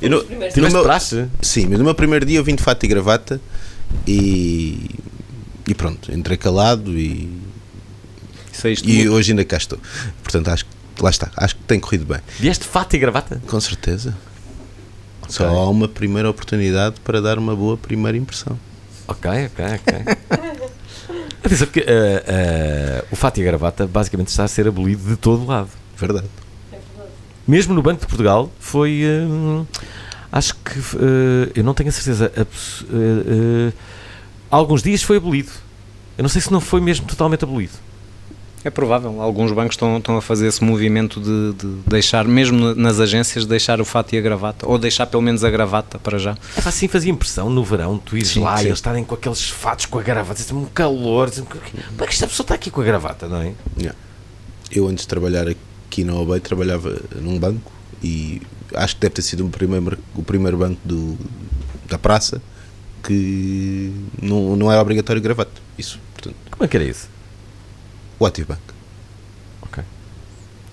[0.00, 1.26] Eu no, primeiros no meu, praxe?
[1.40, 3.40] Sim, mas no meu primeiro dia eu vim de fato e gravata
[4.06, 4.90] e,
[5.66, 7.28] e pronto, entrei calado e,
[8.52, 9.78] Saíste e hoje ainda cá estou.
[10.22, 10.70] Portanto, acho que
[11.04, 12.20] lá está, acho que tem corrido bem.
[12.38, 13.40] Vieste fato e gravata?
[13.46, 14.14] Com certeza.
[15.28, 18.58] Só há uma primeira oportunidade para dar uma boa primeira impressão.
[19.06, 20.68] Ok, ok, ok.
[21.44, 25.16] Atenção, porque eh, eh, o fato e a gravata basicamente está a ser abolido de
[25.16, 25.68] todo lado.
[25.96, 26.26] Verdade.
[27.46, 29.02] Mesmo no Banco de Portugal foi.
[29.06, 29.64] hum,
[30.32, 30.78] acho que.
[30.78, 32.32] eh, eu não tenho a certeza.
[32.36, 33.72] eh,
[34.50, 35.50] alguns dias foi abolido.
[36.16, 37.72] Eu não sei se não foi mesmo totalmente abolido.
[38.64, 39.20] É provável.
[39.22, 43.80] Alguns bancos estão, estão a fazer esse movimento de, de deixar, mesmo nas agências, deixar
[43.80, 44.66] o fato e a gravata.
[44.68, 46.36] Ou deixar pelo menos a gravata para já.
[46.56, 48.64] É assim fazia impressão no verão, tu ires Sim, lá sim.
[48.64, 52.06] e eles estarem com aqueles fatos com a gravata, dizem um calor, dizem, como é
[52.06, 53.54] que esta pessoa está aqui com a gravata, não é?
[53.78, 53.98] Yeah.
[54.70, 58.42] Eu antes de trabalhar aqui na OBEI trabalhava num banco e
[58.74, 61.16] acho que deve ter sido o primeiro, o primeiro banco do,
[61.88, 62.42] da praça
[63.02, 65.60] que não, não era obrigatório gravata.
[65.78, 67.08] Isso, portanto, Como é que era isso?
[68.18, 68.60] O Active Bank.
[69.62, 69.82] Ok.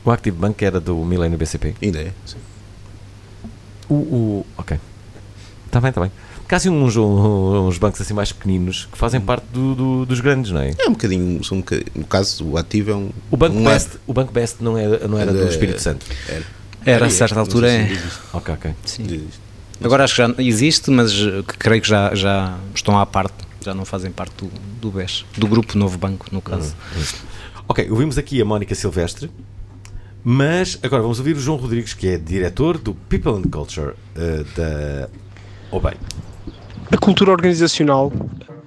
[0.04, 1.76] O Active Bank era do Milênio BCP?
[1.82, 2.12] Ainda é.
[2.26, 2.38] sim.
[3.90, 4.80] O, o, ok.
[5.68, 6.12] Está bem, está bem.
[6.48, 10.62] Caso uns, uns bancos assim mais pequeninos que fazem parte do, do- dos grandes, não
[10.62, 10.76] é?
[10.78, 13.10] É um bocadinho, são um bocadinho- no caso, o Ativo é um.
[13.32, 16.06] O Banco um Best, o Banco Best não era, não era do É, Espírito Santo.
[16.28, 16.44] Era.
[16.86, 18.00] Era, a e certa altura se é.
[18.34, 18.76] Ok, ok.
[18.86, 19.28] Sim.
[19.84, 21.14] Agora acho que já existe, mas
[21.60, 23.34] creio que já, já estão à parte.
[23.66, 25.26] Já não fazem parte do, do BES.
[25.36, 26.76] Do grupo Novo Banco, no caso.
[27.68, 29.28] Ok, ouvimos aqui a Mónica Silvestre,
[30.24, 34.46] mas agora vamos ouvir o João Rodrigues, que é diretor do People and Culture eh,
[34.56, 35.10] da
[35.72, 35.96] OBEI.
[36.92, 38.14] A cultura organizacional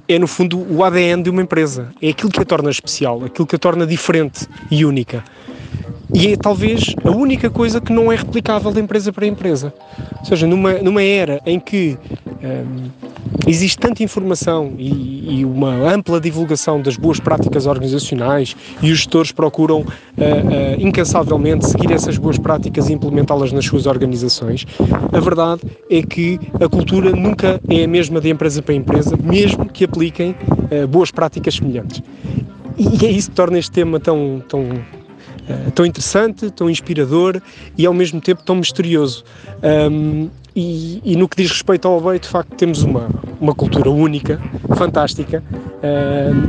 [0.08, 1.92] é, no fundo, o ADN de uma empresa.
[2.02, 5.22] É aquilo que a torna especial, aquilo que a torna diferente e única.
[6.14, 9.72] E é talvez a única coisa que não é replicável de empresa para empresa.
[10.20, 11.98] Ou seja, numa, numa era em que
[12.42, 12.88] hum,
[13.46, 19.32] existe tanta informação e, e uma ampla divulgação das boas práticas organizacionais e os gestores
[19.32, 24.66] procuram ah, ah, incansavelmente seguir essas boas práticas e implementá-las nas suas organizações,
[25.12, 29.66] a verdade é que a cultura nunca é a mesma de empresa para empresa, mesmo
[29.66, 32.02] que apliquem ah, boas práticas semelhantes.
[32.76, 34.68] E é isso que torna este tema tão, tão,
[35.48, 37.40] eh, tão interessante, tão inspirador
[37.76, 39.24] e ao mesmo tempo tão misterioso.
[39.90, 43.08] Um, e, e no que diz respeito ao Obey, de facto, temos uma,
[43.40, 44.40] uma cultura única,
[44.76, 45.42] fantástica,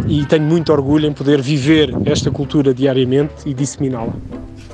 [0.08, 4.14] e tenho muito orgulho em poder viver esta cultura diariamente e disseminá-la.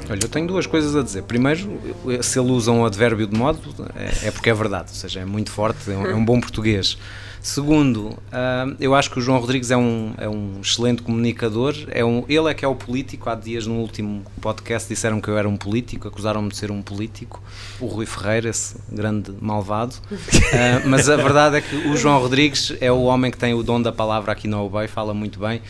[0.09, 1.23] Olha, eu tenho duas coisas a dizer.
[1.23, 1.79] Primeiro,
[2.21, 3.59] se ele usa um advérbio de modo,
[3.95, 6.39] é, é porque é verdade, ou seja, é muito forte, é um, é um bom
[6.39, 6.97] português.
[7.45, 11.75] Segundo, ah, eu acho que o João Rodrigues é um, é um excelente comunicador.
[11.91, 13.29] É um, ele é que é o político.
[13.29, 16.81] Há dias no último podcast disseram que eu era um político, acusaram-me de ser um
[16.81, 17.43] político.
[17.79, 19.93] O Rui Ferreira, esse grande malvado.
[20.55, 23.61] Ah, mas a verdade é que o João Rodrigues é o homem que tem o
[23.61, 25.61] dom da palavra aqui no Obey, fala muito bem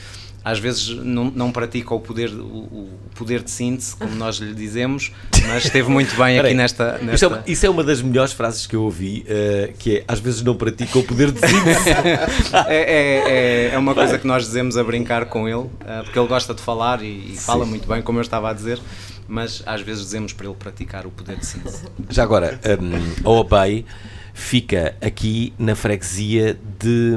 [0.46, 4.54] às vezes não, não pratica o poder, o, o poder de síntese, como nós lhe
[4.54, 5.12] dizemos,
[5.48, 6.54] mas esteve muito bem aqui aí.
[6.54, 6.98] nesta.
[6.98, 7.28] Isso, é nesta...
[7.28, 10.44] uma, isso é uma das melhores frases que eu ouvi, eh, que é às vezes
[10.44, 11.90] não pratica o poder de síntese.
[12.68, 16.20] é, é, é, é uma coisa que nós dizemos a brincar com ele, eh, porque
[16.20, 18.80] ele gosta de falar e, e fala muito bem, como eu estava a dizer,
[19.28, 21.86] mas às vezes dizemos para ele praticar o poder de síntese.
[22.08, 23.84] Já agora, um, a OBEI
[24.32, 27.16] fica aqui na freguesia de.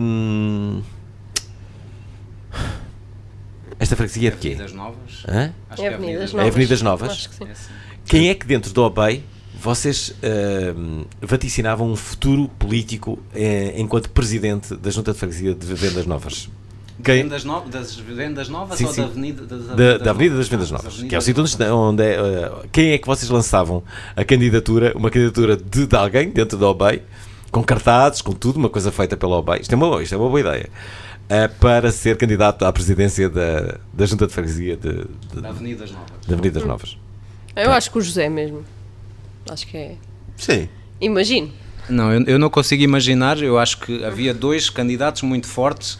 [3.89, 4.49] Esta freguesia é de quê?
[4.49, 5.25] Avenidas Novas?
[5.27, 5.53] Hã?
[5.71, 6.49] Acho É que é Avenidas É Novas.
[6.53, 7.11] Avenidas Novas?
[7.11, 7.45] Acho que sim.
[8.05, 9.25] Quem é que dentro do OBEI
[9.59, 10.15] vocês
[10.77, 16.51] hum, vaticinavam um futuro político eh, enquanto presidente da Junta de Freguesia de Vendas Novas?
[17.03, 17.23] Quem?
[17.23, 17.61] Vendas no...
[17.63, 19.01] Das vendas novas Sim, ou sim.
[19.01, 20.49] da Avenida das Da, da Avenida das?
[20.49, 23.31] Vendas Novas, das que é o sítio onde, onde é, eh, quem é que vocês
[23.31, 23.83] lançavam
[24.15, 27.03] a candidatura, uma candidatura de, de alguém dentro da OBEI,
[27.51, 30.29] com cartazes, com tudo, uma coisa feita pela OBEI, isto é uma, isto é uma
[30.29, 30.69] boa ideia,
[31.61, 35.05] para ser candidato à presidência da, da Junta de Freguesia de,
[35.35, 36.11] de, Da Avenidas Novas.
[36.27, 36.97] de Avenidas Novas.
[37.55, 38.65] Eu acho que o José mesmo.
[39.51, 39.95] Acho que é.
[40.37, 40.69] Sim.
[41.01, 41.51] Imagino.
[41.89, 43.43] Não, eu, eu não consigo imaginar.
[43.43, 45.99] Eu acho que havia dois candidatos muito fortes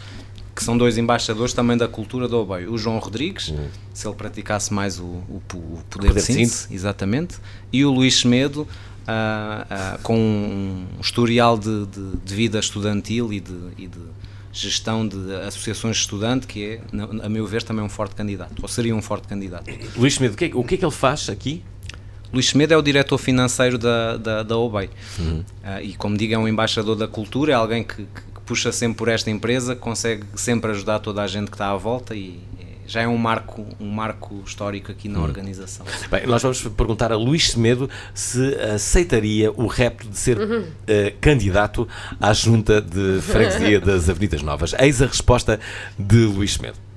[0.55, 2.65] que são dois embaixadores também da cultura do Obey.
[2.67, 3.53] O João Rodrigues,
[3.93, 6.75] se ele praticasse mais o, o, o poder, Poder de síntese, síntese.
[6.75, 7.37] exatamente,
[7.71, 8.67] e o Luís Semedo,
[9.07, 13.99] ah, ah, com um historial de, de- de vida estudantil e de, e de
[14.51, 16.81] gestão de associações de estudante, que é,
[17.23, 19.69] a meu ver, também um forte candidato, ou seria um forte candidato.
[19.95, 21.63] Luís Semedo, o que, é, o que é que ele faz aqui?
[22.31, 24.89] Luís Semedo é o diretor financeiro da, da, da OBEI.
[25.19, 25.43] Uhum.
[25.63, 28.97] Ah, e como digo, é um embaixador da cultura, é alguém que, que puxa sempre
[28.97, 32.39] por esta empresa, consegue sempre ajudar toda a gente que está à volta e
[32.89, 35.23] já é um marco, um marco histórico aqui na Hum.
[35.23, 35.85] organização.
[36.09, 40.65] Bem, nós vamos perguntar a Luís Semedo se aceitaria o repto de ser Uhum.
[40.87, 41.87] eh, candidato
[42.19, 44.73] à junta de freguesia das Avenidas Novas.
[44.79, 45.59] Eis a resposta
[45.97, 46.88] de Luís Semedo.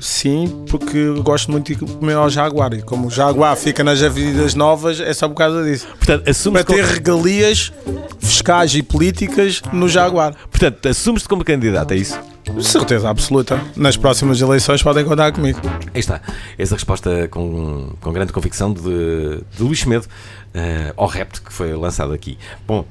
[0.00, 2.72] Sim, porque eu gosto muito de comer ao Jaguar.
[2.72, 5.86] E como o Jaguar fica nas avenidas novas, é só por causa disso.
[5.88, 7.72] Portanto, Para ter regalias
[8.18, 10.34] fiscais e políticas no Jaguar.
[10.50, 12.18] Portanto, assumes-te como candidato, é isso?
[12.62, 13.60] Certeza absoluta.
[13.76, 15.60] Nas próximas eleições podem contar comigo.
[15.94, 16.20] Aí está.
[16.58, 20.06] Essa resposta com, com grande convicção de, de Luís Medo
[20.54, 22.38] eh, ao repto que foi lançado aqui.
[22.66, 22.84] Bom,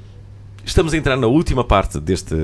[0.65, 2.35] estamos a entrar na última parte deste,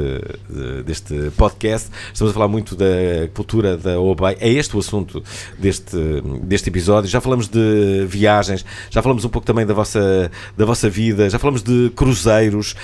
[0.86, 1.89] deste podcast.
[2.13, 2.86] Estamos a falar muito da
[3.34, 4.38] cultura da OBEI.
[4.39, 5.24] É este o assunto
[5.57, 5.97] deste,
[6.43, 7.09] deste episódio.
[7.09, 11.39] Já falamos de viagens, já falamos um pouco também da vossa, da vossa vida, já
[11.39, 12.76] falamos de cruzeiros.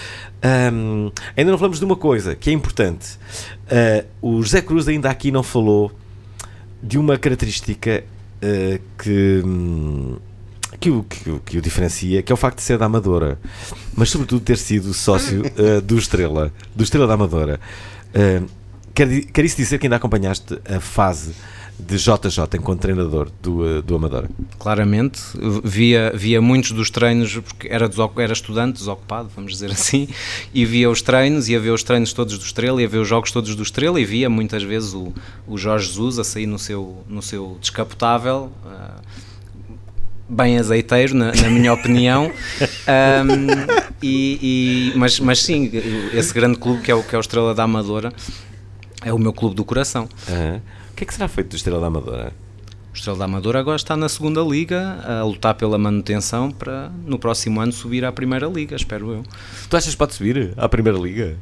[0.42, 3.18] Ahm, ainda não falamos de uma coisa que é importante.
[3.70, 5.92] Ah, o José Cruz ainda aqui não falou
[6.84, 8.04] de uma característica
[8.42, 10.18] eh, que, hum,
[10.80, 13.40] que, o, que, o- que o diferencia, que é o facto de ser da Amadora,
[13.96, 17.60] mas sobretudo ter sido sócio eh, do Estrela, do Estrela da Amadora.
[18.14, 18.42] Eh,
[18.94, 21.34] quer, quer isso dizer que ainda acompanhaste a fase
[21.80, 24.30] de JJ enquanto treinador do, eh, do Amadora?
[24.60, 25.20] Claramente,
[25.64, 30.08] via, via muitos dos treinos, porque era, era estudante, desocupado, vamos dizer assim,
[30.54, 33.32] e via os treinos, ia ver os treinos todos do Estrela, ia ver os jogos
[33.32, 35.12] todos do Estrela, e via muitas vezes o,
[35.48, 38.98] o Jorge Jesus a sair no seu, no seu descapotável, ah,
[40.32, 42.32] bem azeiteiro, na, na minha opinião.
[42.88, 43.48] Ahm,
[44.02, 45.70] e, e- mas, mas sim,
[46.14, 48.12] esse grande clube que é o, que é o Estrela da Amadora
[49.04, 50.08] é o meu clube do coração.
[50.30, 50.62] Aham.
[50.92, 52.32] O que é que será feito do Estrela da Amadora?
[52.94, 57.18] O Estrela da Amadora agora está na segunda liga a lutar pela manutenção para no
[57.18, 59.24] próximo ano subir à primeira liga, espero eu.
[59.70, 61.38] Tu achas que pode subir à primeira liga?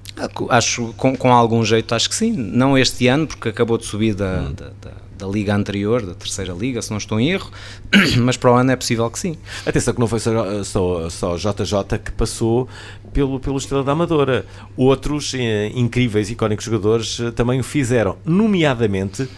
[0.50, 2.32] Acho com, com algum jeito, acho que sim.
[2.32, 6.54] Não este ano, porque acabou de subir da, da, da- da liga anterior, da terceira
[6.54, 7.52] liga, se não estou em erro,
[8.24, 9.38] mas para o ano é possível que sim.
[9.66, 12.68] Atenção que não foi só, só, só JJ que passou
[13.12, 14.46] pelo, pelo Estrela da Amadora.
[14.78, 18.18] Outros eh, incríveis, icónicos jogadores eh, também o fizeram.
[18.24, 19.30] Nomeadamente,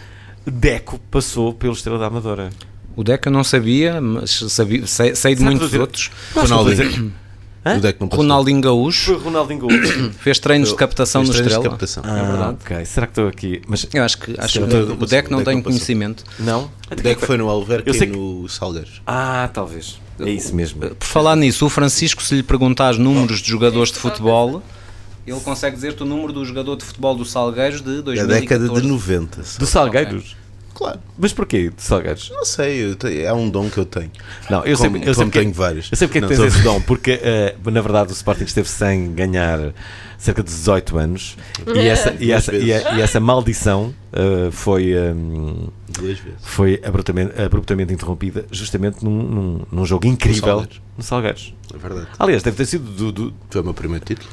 [0.46, 2.52] Deco passou pelo Estrela da Amadora.
[2.96, 5.88] O Deco eu não sabia, mas sabia, sei, sei de que muitos estou
[6.38, 7.12] a
[7.64, 7.78] que Hã?
[7.78, 8.24] O Deco não passou.
[8.24, 9.14] Ronaldinho Gaúcho.
[9.16, 10.12] Foi Ronaldinho Gaúcho.
[10.20, 11.78] Fez treinos de captação Fez no treinos de Estrela.
[11.78, 12.04] captação.
[12.04, 12.58] é Ah, verdade.
[12.64, 12.86] ok.
[12.86, 13.62] Será que estou aqui?
[13.68, 15.64] Mas eu acho que, acho que o Deco não o tem não passou.
[15.78, 16.24] conhecimento.
[16.40, 16.70] Não?
[16.92, 19.02] O Deco foi no Alverca e que- no Salgueiros.
[19.06, 20.00] Ah, talvez.
[20.20, 20.82] É isso mesmo.
[20.82, 24.62] Por falar nisso, o Francisco, se lhe perguntares números de jogadores de futebol,
[25.26, 28.42] ele consegue dizer-te o número do jogador de futebol do Salgueiros de Da 2014.
[28.42, 29.42] década de 90.
[29.60, 30.36] Do Salgueiros?
[30.74, 31.00] Claro.
[31.18, 32.30] Mas porquê de Salgueiros?
[32.34, 34.10] Não sei, te- é um dom que eu tenho.
[34.50, 35.92] Não, eu Como- sei, eu sei porque, tenho vários.
[35.92, 38.14] Eu sei porque é que Não, tens tô- esse dom, porque eh, na verdade o
[38.14, 39.74] Sporting esteve sem ganhar
[40.18, 41.36] cerca de 18 anos
[41.76, 46.40] e essa, e essa, e, a- e essa maldição eh, foi, ehm, Duas vezes.
[46.42, 50.66] foi abruptamente, abruptamente interrompida justamente num, num, num jogo incrível
[50.98, 51.54] no Salgueiros.
[51.74, 52.08] É verdade.
[52.20, 54.30] Aliás, deve ter sido do, do- Foi o meu primeiro título.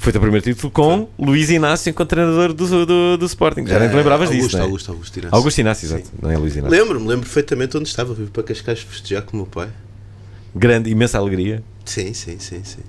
[0.00, 3.66] Foi o teu primeiro título com Luís Inácio enquanto treinador do, do, do Sporting.
[3.66, 4.66] Já nem te É, lembravas Augusto, disso, não é?
[4.66, 5.36] Augusto, Augusto Inácio.
[5.36, 5.94] Augusto Inácio, Sim.
[5.96, 6.10] exato.
[6.22, 6.78] Não é Luís Inácio.
[6.78, 8.14] Lembro-me, lembro perfeitamente onde estava.
[8.14, 9.68] Fui para Cascais festejar com o meu pai.
[10.54, 11.62] Grande, imensa alegria.
[11.84, 12.80] Sim, sim, sim, sim.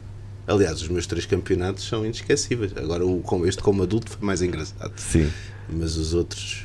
[0.47, 2.71] Aliás, os meus três campeonatos são inesquecíveis.
[2.77, 4.93] Agora, o, este como adulto foi mais engraçado.
[4.95, 5.29] Sim.
[5.69, 6.63] Mas os outros.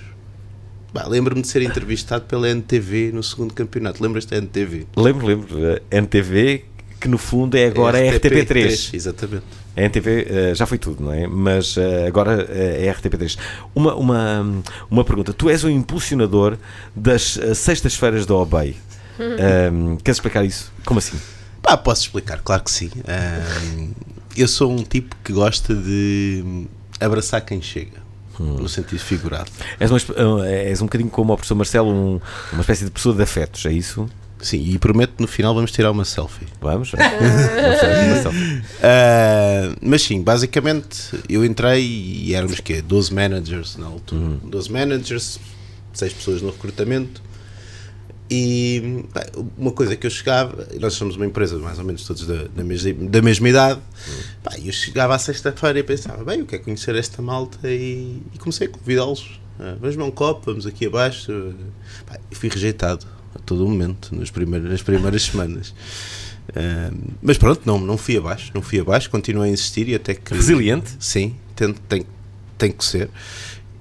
[1.09, 4.03] Lembro-me de ser entrevistado pela NTV no segundo campeonato.
[4.03, 4.87] Lembras-te da NTV?
[4.97, 5.49] Lembro, lembro.
[5.91, 6.65] NTV,
[7.01, 8.95] que no fundo é agora a RTP3.
[8.95, 9.66] Exatamente.
[9.77, 11.27] A NTV eh, já foi tudo, não é?
[11.27, 13.37] Mas eh, agora eh, é RTP3.
[13.75, 15.33] Uma, uma, uma pergunta.
[15.35, 16.57] Tu és o impulsionador
[16.95, 18.75] das sextas-feiras da OBEI.
[19.21, 20.73] Ahm, queres explicar isso?
[20.85, 21.19] Como assim?
[21.63, 22.91] Pá, posso explicar, claro que sim.
[23.07, 23.91] Ahm,
[24.37, 26.67] eu sou um tipo que gosta de
[27.01, 27.99] abraçar quem chega,
[28.39, 29.51] no sentido figurado.
[29.81, 32.21] És, uma, és um bocadinho como o professor Marcelo, um-
[32.53, 34.09] uma espécie de pessoa de afetos, é isso?
[34.41, 36.47] Sim, e prometo que no final vamos tirar uma selfie.
[36.61, 36.91] Vamos?
[36.91, 38.63] vamos tirar uma selfie.
[38.83, 44.39] Ah, mas sim, basicamente eu entrei e éramos que 12 managers na altura.
[44.45, 45.41] 12 managers,
[45.95, 47.23] 6 pessoas no recrutamento.
[48.29, 49.05] E
[49.57, 52.65] uma coisa que eu chegava, nós somos uma empresa mais ou menos todos da, da,
[52.65, 53.81] mesma, da mesma idade,
[54.43, 58.39] pá, eu chegava à sexta-feira e pensava, bem, eu quero conhecer esta malta e, e
[58.39, 61.31] comecei a convidá-los Ah, vamos beber um copo, vamos aqui abaixo.
[61.31, 61.55] Eu
[62.33, 63.07] fui rejeitado
[63.37, 65.75] a todo momento, nas primeiras, nas primeiras semanas.
[66.55, 66.91] Ah,
[67.23, 70.35] mas pronto, não, não fui abaixo, não fui abaixo, continuei a insistir e até que.
[70.35, 70.91] Resiliente?
[70.99, 72.05] Sim, tem, tem,
[72.59, 73.11] tem que ser.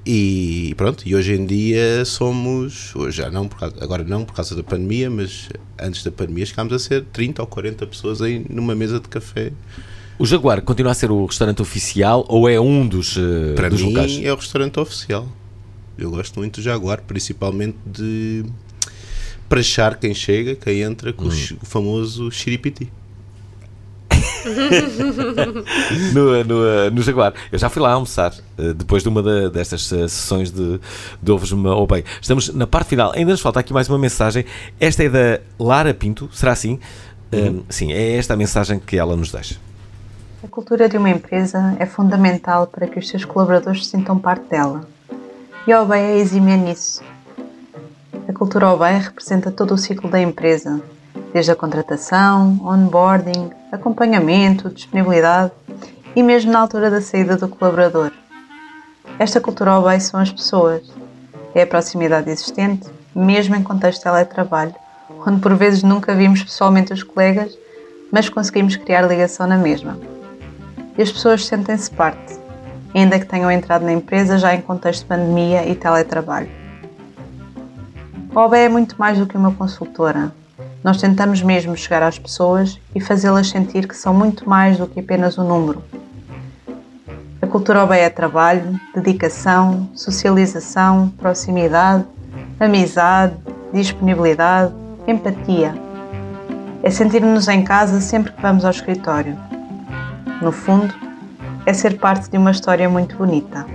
[0.07, 4.35] E pronto, e hoje em dia somos, hoje já não, por causa, agora não por
[4.35, 5.49] causa da pandemia, mas
[5.81, 9.51] antes da pandemia chegámos a ser 30 ou 40 pessoas aí numa mesa de café.
[10.19, 13.81] O Jaguar continua a ser o restaurante oficial ou é um dos, uh, Para dos
[13.81, 14.19] mim locais?
[14.23, 15.27] é o restaurante oficial.
[15.97, 18.45] Eu gosto muito do Jaguar, principalmente de
[19.49, 22.91] prachar quem chega, quem entra com o chi- o famoso xiripiti.
[26.13, 27.33] no, no, no Jaguar.
[27.51, 30.79] Eu já fui lá almoçar eh, depois de uma da- destas eh, sessões de,
[31.21, 32.03] de ovos ou bem.
[32.21, 33.11] Estamos na parte final.
[33.15, 34.45] Ainda nos falta aqui mais uma mensagem.
[34.79, 36.79] Esta é da Lara Pinto, será assim?
[37.31, 39.55] Eh, sim, é esta a mensagem que ela nos deixa.
[40.43, 44.47] A cultura de uma empresa é fundamental para que os seus colaboradores se sintam parte
[44.47, 44.87] dela.
[45.67, 47.01] E a OBEI é exímia nisso.
[48.27, 50.81] A cultura OBEI representa todo o ciclo da empresa,
[51.33, 55.51] desde a contratação, onboarding, acompanhamento, disponibilidade
[56.15, 58.11] e mesmo na altura da saída do colaborador.
[59.19, 60.83] Esta cultura OBEI são as pessoas.
[61.53, 64.75] É a proximidade existente, mesmo em contexto de teletrabalho,
[65.25, 67.57] onde por vezes nunca vimos pessoalmente os colegas,
[68.11, 69.97] mas conseguimos criar ligação na mesma
[70.97, 72.39] e as pessoas sentem-se parte,
[72.93, 76.49] ainda que tenham entrado na empresa já em contexto de pandemia e teletrabalho.
[78.37, 80.29] OBE é muito mais do que uma consultora.
[80.83, 84.99] Nós tentamos mesmo chegar às pessoas e fazê-las sentir que são muito mais do que
[84.99, 85.81] apenas um número.
[87.41, 92.03] A cultura OBE é trabalho, dedicação, socialização, proximidade,
[92.59, 93.35] amizade,
[93.73, 94.73] disponibilidade,
[95.07, 95.73] empatia.
[96.83, 99.37] É sentir-nos em casa sempre que vamos ao escritório.
[100.41, 100.93] No fundo,
[101.65, 103.65] é ser parte de uma história muito bonita.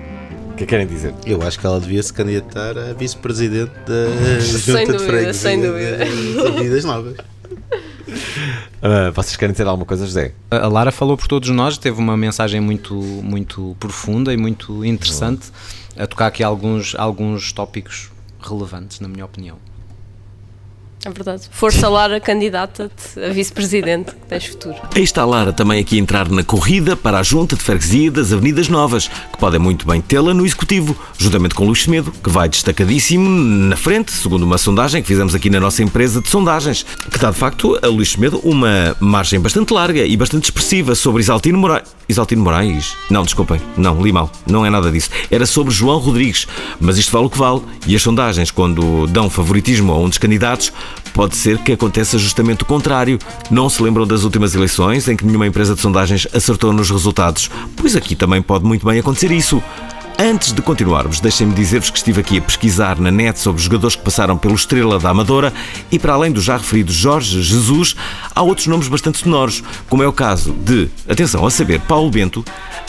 [0.61, 1.15] O que querem dizer?
[1.25, 4.11] Eu acho que ela devia se candidatar a vice-presidente da
[4.45, 6.05] Sem Junta de dúvida, Freguesia sem dúvida.
[6.05, 7.17] de Avenidas Novas.
[8.83, 10.35] Ah, vocês querem dizer alguma coisa, José?
[10.51, 15.51] A Lara falou por todos nós, teve uma mensagem muito, muito profunda e muito interessante,
[15.97, 19.57] a tocar aqui alguns, alguns tópicos relevantes, na minha opinião.
[21.05, 21.49] É verdade.
[21.51, 24.77] Força Lara, candidata-te a vice-presidente, que tens futuro.
[24.95, 28.11] Aí está a Lara também aqui a entrar na corrida para a junta de freguesia
[28.11, 32.29] das Avenidas Novas, que podem muito bem tê-la no executivo, juntamente com Luís Medo, que
[32.29, 36.85] vai destacadíssimo na frente, segundo uma sondagem que fizemos aqui na nossa empresa de sondagens,
[37.11, 41.23] que dá de facto a Luís Medo uma margem bastante larga e bastante expressiva sobre
[41.23, 41.89] Isaltino Moraes.
[42.11, 42.95] Isaltino Moraes?
[43.09, 45.09] Não, desculpem, não, li mal, não é nada disso.
[45.31, 46.47] Era sobre João Rodrigues,
[46.79, 50.19] mas isto vale o que vale, e as sondagens, quando dão favoritismo a um dos
[50.19, 50.73] candidatos,
[51.13, 53.19] Pode ser que aconteça justamente o contrário.
[53.51, 57.51] Não se lembram das últimas eleições em que nenhuma empresa de sondagens acertou nos resultados?
[57.77, 59.63] Pois aqui também pode muito bem acontecer isso.
[60.23, 64.03] Antes de continuarmos, deixem-me dizer-vos que estive aqui a pesquisar na net sobre jogadores que
[64.03, 65.51] passaram pelo Estrela da Amadora
[65.91, 67.97] e, para além do já referido Jorge Jesus,
[68.35, 72.45] há outros nomes bastante sonoros, como é o caso de, atenção a saber, Paulo Bento,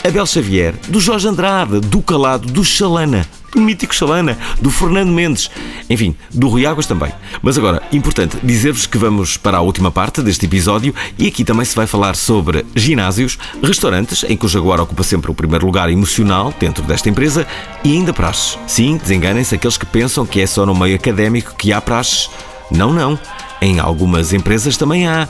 [0.06, 5.50] Abel Xavier, do Jorge Andrade, do Calado, do Chalana, do mítico Chalana, do Fernando Mendes,
[5.88, 7.12] enfim, do Rui Águas também.
[7.42, 11.64] Mas agora, importante dizer-vos que vamos para a última parte deste episódio e aqui também
[11.64, 15.90] se vai falar sobre ginásios, restaurantes, em que o Jaguar ocupa sempre o primeiro lugar
[15.90, 17.46] emocional dentro desta empresa,
[17.84, 18.58] e ainda praxes.
[18.66, 22.30] Sim, desenganem-se aqueles que pensam que é só no meio académico que há praxes.
[22.70, 23.18] Não, não.
[23.60, 25.28] Em algumas empresas também há.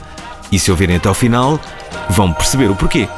[0.51, 1.59] E se ouvirem até ao final,
[2.11, 3.09] vão perceber o porquê.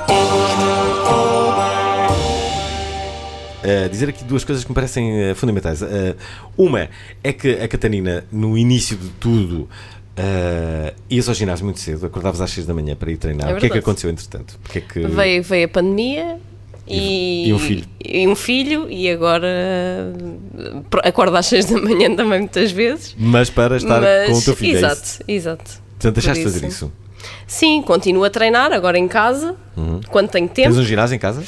[3.65, 5.81] Uh, dizer aqui duas coisas que me parecem uh, fundamentais.
[5.81, 5.87] Uh,
[6.57, 6.89] uma
[7.23, 9.63] é que a Catarina, no início de tudo,
[10.19, 13.51] uh, ia ao ginásio muito cedo, acordavas às 6 da manhã para ir treinar.
[13.51, 14.59] É o que é que aconteceu entretanto?
[14.63, 15.01] Porque é que...
[15.07, 16.37] Veio, veio a pandemia
[16.87, 17.85] e, E um filho.
[18.05, 19.49] E um filho, e agora
[21.03, 23.15] acordo às 6 da manhã também muitas vezes.
[23.19, 24.77] Mas para estar Mas- com o teu filho.
[24.77, 25.23] é Exato, isso?
[25.27, 25.65] exato.
[25.99, 26.93] Portanto, deixaste de Por fazer isso.
[27.47, 30.01] Sim, continuo a treinar agora em casa, Uhum.
[30.11, 30.69] quando tenho tempo.
[30.69, 31.43] Tens um ginásio em casa?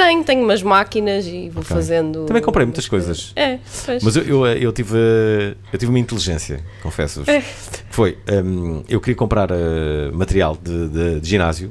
[0.00, 1.76] Tenho, tenho umas máquinas e vou Ok.
[1.76, 2.24] fazendo.
[2.24, 3.32] Também comprei muitas coisas.
[3.36, 4.02] É, pois.
[4.02, 7.28] Mas eu, eu, eu tive, uh, eu tive uma inteligência, confesso-vos.
[7.28, 7.42] É.
[7.90, 9.56] Foi, um, eu queria comprar uh,
[10.12, 11.68] material de, de- de ginásio,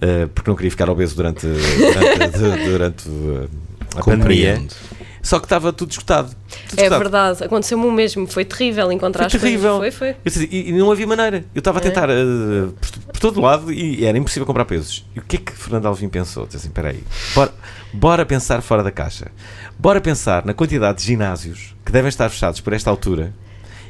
[0.00, 3.48] uh, porque não queria ficar obeso durante, durante, de- durante, uh,
[3.96, 4.62] a pandemia.
[5.22, 6.34] Só que estava tudo esgotado.
[6.68, 8.26] Tudo É verdade, aconteceu-me o mesmo.
[8.26, 9.48] Foi terrível encontrar Foi as coisas.
[9.48, 9.78] terrível.
[9.78, 10.16] Foi, foi.
[10.50, 11.44] E, e não havia maneira.
[11.54, 11.84] Eu estava a É.
[11.84, 15.06] tentar uh, por, por todo lado e era impossível comprar pesos.
[15.14, 16.44] E o que é que Fernando Alvim pensou?
[16.44, 17.04] Disse assim: espera aí,
[17.36, 17.54] bora,
[17.92, 19.30] bora pensar fora da caixa.
[19.78, 23.32] Bora pensar na quantidade de ginásios que devem estar fechados por esta altura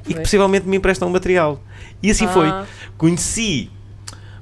[0.06, 1.62] e que possivelmente me emprestam material.
[2.02, 2.28] E assim Ah.
[2.28, 2.48] foi.
[2.98, 3.70] Conheci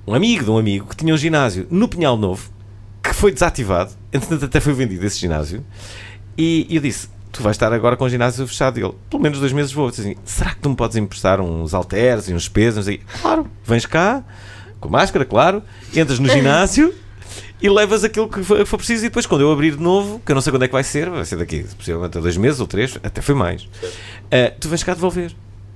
[0.06, 2.50] um amigo de um amigo que tinha um ginásio no Pinhal Novo
[3.02, 3.92] que foi desativado.
[4.12, 5.64] Entretanto, até foi vendido esse ginásio.
[6.36, 8.78] E eu disse: tu vais estar agora com o ginásio fechado.
[8.78, 9.86] E ele, pelo menos dois meses vou.
[9.86, 12.84] Eu disse assim, será que tu me podes emprestar uns halteres e uns pesos?
[12.84, 13.00] Sei.
[13.20, 14.22] Claro, vens cá,
[14.80, 15.62] com máscara, claro,
[15.94, 16.94] entras no ginásio
[17.62, 19.04] e levas aquilo que for preciso.
[19.04, 20.84] E depois, quando eu abrir de novo, que eu não sei quando é que vai
[20.84, 23.68] ser, vai ser daqui, possivelmente a dois meses ou três, até foi mais,
[24.30, 25.32] eh, tu vens cá devolver.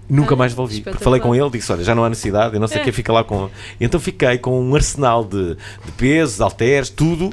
[0.07, 0.83] Nunca mais devolvi.
[0.83, 2.85] Porque falei com ele, disse: Olha, já não há necessidade, eu não sei o É.
[2.85, 3.49] que fica lá com.
[3.81, 7.31] E então fiquei com um arsenal de, de pesos, halteres, tudo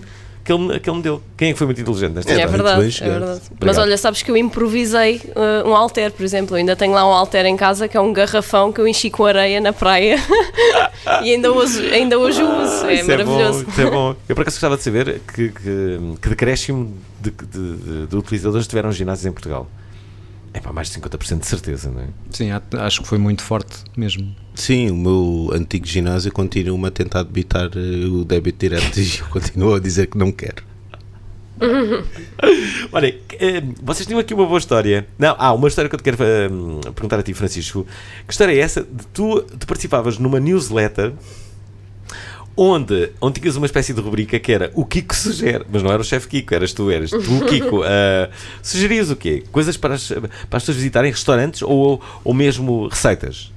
[0.57, 1.21] que ele, que ele me deu.
[1.37, 2.51] Quem é que foi muito inteligente nesta É, história?
[2.57, 3.41] verdade, é verdade.
[3.63, 6.55] Mas olha, sabes que eu improvisei uh, um alter, por exemplo.
[6.55, 9.09] Eu ainda tenho lá um alter em casa que é um garrafão que eu enchi
[9.09, 10.17] com areia na praia
[11.23, 12.85] e ainda hoje, ainda hoje o uso.
[12.85, 13.65] É isso maravilhoso.
[13.77, 14.15] É bom, é bom.
[14.27, 18.67] Eu por acaso gostava de saber que, que, que decréscimo de, de, de- de utilizadores
[18.67, 19.67] tiveram ginásios em Portugal.
[20.53, 22.07] É para mais de 50% de certeza, não é?
[22.29, 24.35] Sim, acho que foi muito forte mesmo.
[24.53, 29.27] Sim, o meu antigo ginásio continua a tentar debitar eh, o débito direto e eu
[29.27, 30.63] continuo a dizer que não quero.
[32.91, 35.07] Olha, eh, vocês tinham aqui uma boa história.
[35.17, 36.49] Não, há uma história que eu te quero eh,
[36.95, 37.85] perguntar a ti, Francisco.
[38.25, 38.81] Que história é essa?
[38.81, 41.13] De tu, tu participavas numa newsletter
[42.55, 46.01] onde, onde tinhas uma espécie de rubrica que era o Kiko sugere, mas não era
[46.01, 47.81] o chefe Kiko, eras tu, eras tu, o Kiko.
[47.85, 48.29] eh,
[48.61, 49.43] sugerias o quê?
[49.51, 53.51] Coisas para as, para as pessoas visitarem restaurantes ou, ou mesmo receitas?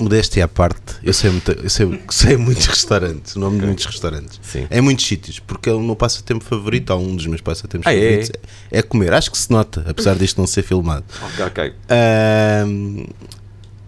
[0.00, 3.84] Modéstia à parte, eu sei, muita- eu sei, sei muitos restaurantes, o nome de muitos
[3.84, 4.40] restaurantes.
[4.70, 7.92] É muitos sítios, porque é o meu passatempo favorito, ou um dos meus passatempos Ah,
[7.92, 7.98] é?
[8.22, 8.30] favoritos,
[8.70, 8.80] é?
[8.82, 9.12] comer.
[9.12, 11.04] Acho que se nota, apesar disto não ser filmado.
[11.32, 11.72] Ok, ok.
[11.88, 13.06] Ahm,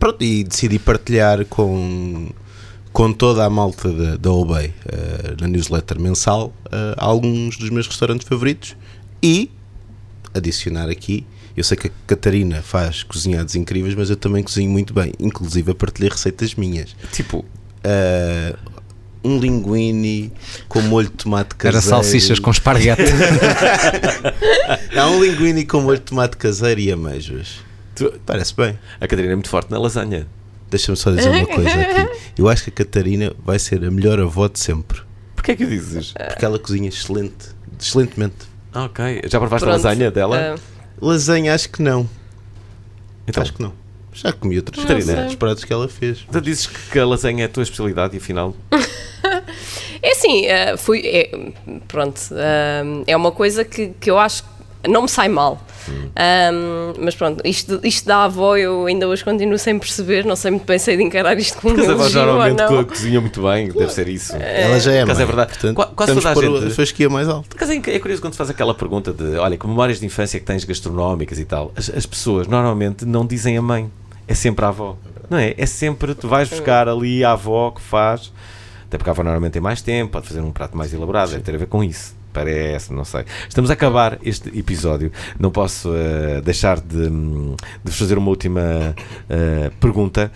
[0.00, 2.28] pronto, e decidi partilhar com,
[2.92, 7.86] com toda a malta da, da Obey ah, na newsletter mensal ah, alguns dos meus
[7.86, 8.76] restaurantes favoritos
[9.22, 9.50] e
[10.34, 11.26] adicionar aqui.
[11.56, 15.12] Eu sei que a Catarina faz cozinhados incríveis, mas eu também cozinho muito bem.
[15.18, 16.94] Inclusive, a partilhei receitas minhas.
[17.12, 17.44] Tipo?
[19.22, 20.32] um linguine
[20.68, 21.76] com molho de tomate caseiro.
[21.76, 23.02] Era salsichas com esparguete.
[24.96, 27.60] Há um linguine com molho de tomate caseiro e amêijoas.
[28.24, 28.78] Parece bem.
[29.00, 30.26] A Catarina é muito forte na lasanha.
[30.70, 32.20] Deixa-me só dizer uma coisa aqui.
[32.38, 35.00] Eu acho que a Catarina vai ser a melhor avó de sempre.
[35.34, 36.12] Porquê é que dizes?
[36.12, 37.48] Porque ela cozinha excelente.
[37.78, 38.36] Excelentemente.
[38.72, 39.22] Ah, ok.
[39.24, 39.84] Já provaste a Pronto.
[39.84, 40.58] lasanha dela?
[41.00, 42.08] Lasanha, acho que não.
[43.26, 43.42] Então.
[43.42, 43.72] Acho que não.
[44.12, 45.16] Já comi sei.
[45.16, 46.26] outros pratos que ela fez.
[46.30, 48.54] Tu dizes que a lasanha é a tua especialidade e afinal.
[50.02, 51.02] É assim, eh, fui.
[51.04, 51.30] é,
[51.86, 54.48] pronto, eh, é uma coisa que, que eu acho que
[54.88, 55.60] não me sai mal.
[55.88, 60.50] Um, mas pronto, isto, isto da avó eu ainda hoje continuo sem perceber, não sei
[60.50, 62.58] muito bem se hei de encarar isto como um Porque as avós elogio ou normalmente
[62.70, 62.84] não.
[62.84, 64.36] co- cozinham muito bem, deve ser isso.
[64.36, 65.50] Ela já é mãe, é verdade.
[65.52, 66.66] portanto, Qua- quase toda a por gente.
[66.66, 67.56] a fasquia mais alta.
[67.64, 70.46] É é curioso quando se faz aquela pergunta de, olha, que memórias de infância que
[70.46, 73.90] tens gastronómicas e tal, as, as pessoas normalmente não dizem a mãe,
[74.28, 74.96] é sempre a avó.
[75.28, 75.54] Não é?
[75.56, 78.32] É sempre, tu vais buscar ali a avó que faz,
[78.86, 81.42] até porque a avó normalmente tem mais tempo, pode fazer um prato mais elaborado, deve
[81.42, 82.14] ter a ver com isso.
[82.32, 83.24] Parece, não sei.
[83.48, 85.10] Estamos a acabar este episódio.
[85.38, 88.94] Não posso eh, deixar de, hum, de vos fazer uma última
[89.28, 90.30] eh, pergunta.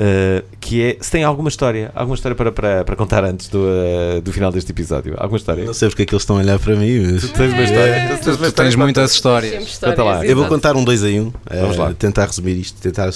[0.00, 3.66] Eh, que é se tem alguma história, alguma história para, para, para contar antes do,
[3.68, 5.14] eh, do final deste episódio?
[5.18, 5.64] Alguma história?
[5.64, 7.22] Não sei porque é que eles estão a olhar para mim, mas.
[7.22, 7.90] Tu tens uma história.
[7.90, 8.16] É.
[8.16, 9.78] Tu tens muitas histórias.
[9.78, 10.12] Conta lá.
[10.12, 11.26] histórias, Eu vou contar um 2 em 1.
[11.26, 11.32] Um,
[11.62, 11.92] Vamos lá.
[11.94, 12.80] Tentar resumir isto.
[12.80, 13.10] Tentar,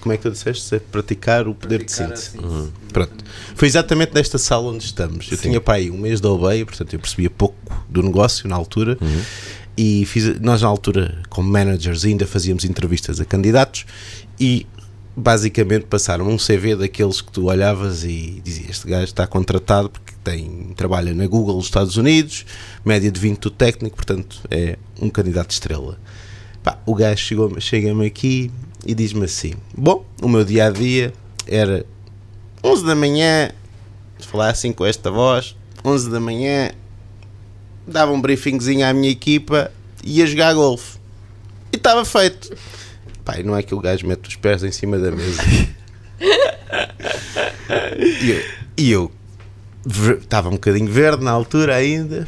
[0.00, 0.74] como é que tu disseste?
[0.74, 2.36] É praticar o poder de síntese.
[2.36, 2.68] Uhum.
[2.92, 3.12] Pronto.
[3.54, 5.30] Foi exatamente nesta sala onde estamos.
[5.30, 5.50] Eu Sim.
[5.50, 7.56] tinha para aí um mês de aldeia, portanto eu percebia pouco
[7.88, 8.98] do negócio na altura.
[9.00, 9.20] Uhum.
[9.76, 13.86] E fiz, nós, na altura, como managers, ainda fazíamos entrevistas a candidatos
[14.38, 14.66] e
[15.16, 20.12] basicamente passaram um CV daqueles que tu olhavas e dizias: Este gajo está contratado porque
[20.22, 22.44] tem, trabalha na Google dos Estados Unidos,
[22.84, 25.98] média de 20 do técnico, portanto é um candidato estrela.
[26.62, 28.50] Pá, o gajo chega-me aqui
[28.86, 31.12] e diz-me assim: Bom, o meu dia a dia
[31.46, 31.84] era
[32.62, 33.50] 11 da manhã,
[34.20, 35.54] falar assim com esta voz,
[35.84, 36.70] 11 da manhã,
[37.86, 39.70] dava um briefingzinho à minha equipa
[40.02, 40.98] e ia jogar golfe.
[41.72, 42.56] E estava feito.
[43.24, 45.42] Pai, não é que o gajo mete os pés em cima da mesa.
[48.76, 49.10] e eu-
[50.20, 52.26] estava um bocadinho verde na altura ainda,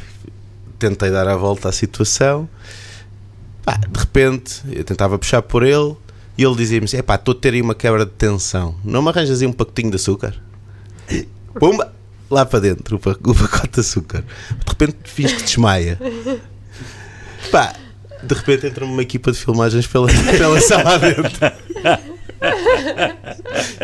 [0.79, 2.49] tentei dar a volta à situação.
[3.63, 5.95] Pá, de repente, eu tentava puxar por ele
[6.37, 9.09] e ele dizia-me assim: Epá, estou a ter aí uma quebra de tensão, não me
[9.09, 10.35] arranjas aí um pacotinho de açúcar?
[11.59, 11.93] Pumba!
[12.29, 14.21] Lá para dentro, o pacote de açúcar.
[14.21, 15.97] De repente, fiz que desmaia.
[17.51, 17.73] Pá,
[18.23, 21.31] de repente entra-me uma equipa de filmagens pela, pela sala dentro.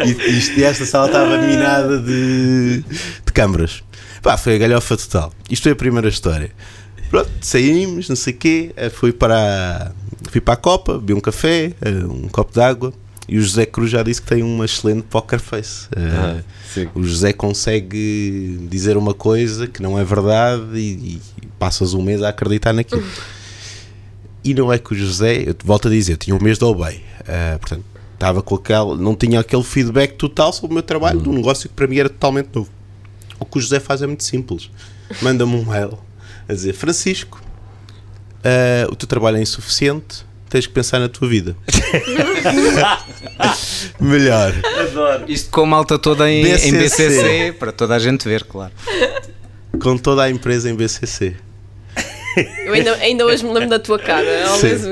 [0.06, 2.84] E, isto- e esta sala estava minada de,
[3.26, 3.84] de câmaras.
[4.22, 5.34] Pá, foi a galhofa total.
[5.50, 6.52] Isto foi a primeira história.
[7.10, 8.72] Pronto, saímos, não sei o quê.
[8.76, 9.92] eh, Fui para, a-
[10.32, 12.94] fui para a Copa, bebi um café, eh, um copo de água.
[13.28, 15.88] E o José Cruz já disse que tem uma excelente poker face.
[15.96, 16.42] Eh, Ah,
[16.74, 16.90] sim.
[16.94, 22.22] o José consegue dizer uma coisa que não é verdade e, e passas um mês
[22.22, 23.04] a acreditar naquilo.
[24.44, 26.58] E não é que o José, eu te volto a dizer, eu tinha um mês
[26.58, 27.84] de obey, uh, portanto,
[28.14, 31.70] estava com aquele, não tinha aquele feedback total sobre o meu trabalho, de um negócio
[31.70, 32.70] que para mim era totalmente novo.
[33.40, 34.70] O que o José faz é muito simples.
[35.22, 35.98] Manda-me um mail
[36.48, 37.42] a dizer: Francisco,
[38.40, 41.56] uh, o teu trabalho é insuficiente, tens que pensar na tua vida.
[44.00, 44.54] Melhor.
[44.80, 45.26] Adoro.
[45.28, 46.68] Isto com a malta toda em BCC.
[46.68, 48.72] em BCC, para toda a gente ver, claro.
[49.82, 51.36] Com toda a empresa em BCC.
[52.66, 54.92] Eu ainda, ainda hoje me lembro da tua cara ao mesmo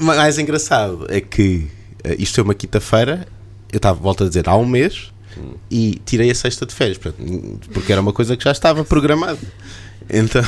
[0.00, 1.66] O mais engraçado é que
[2.04, 3.26] uh, isto é uma quinta-feira,
[3.72, 5.12] eu estava, volto a dizer, há um mês,
[5.70, 9.38] e tirei a sexta de férias, porque era uma coisa que já estava programada.
[10.08, 10.42] Então,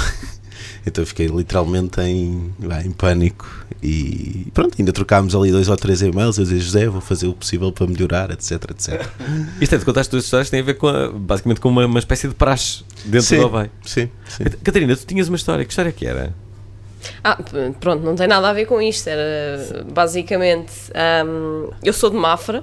[0.87, 2.53] então fiquei literalmente em,
[2.85, 6.39] em pânico e pronto, ainda trocámos ali dois ou três e-mails.
[6.39, 9.09] Eu dizia, José, vou fazer o possível para melhorar, etc, etc.
[9.61, 11.87] Isto é de contar as tuas histórias, tem a ver com a, basicamente com uma,
[11.87, 13.71] uma espécie de praxe dentro sim, do Obey.
[13.85, 14.45] Sim, sim.
[14.63, 16.35] Catarina, tu tinhas uma história, que história que era?
[17.23, 17.39] Ah,
[17.81, 19.09] pronto, não tem nada a ver com isto.
[19.09, 20.73] Era basicamente.
[21.27, 22.63] Um, eu sou de Mafra.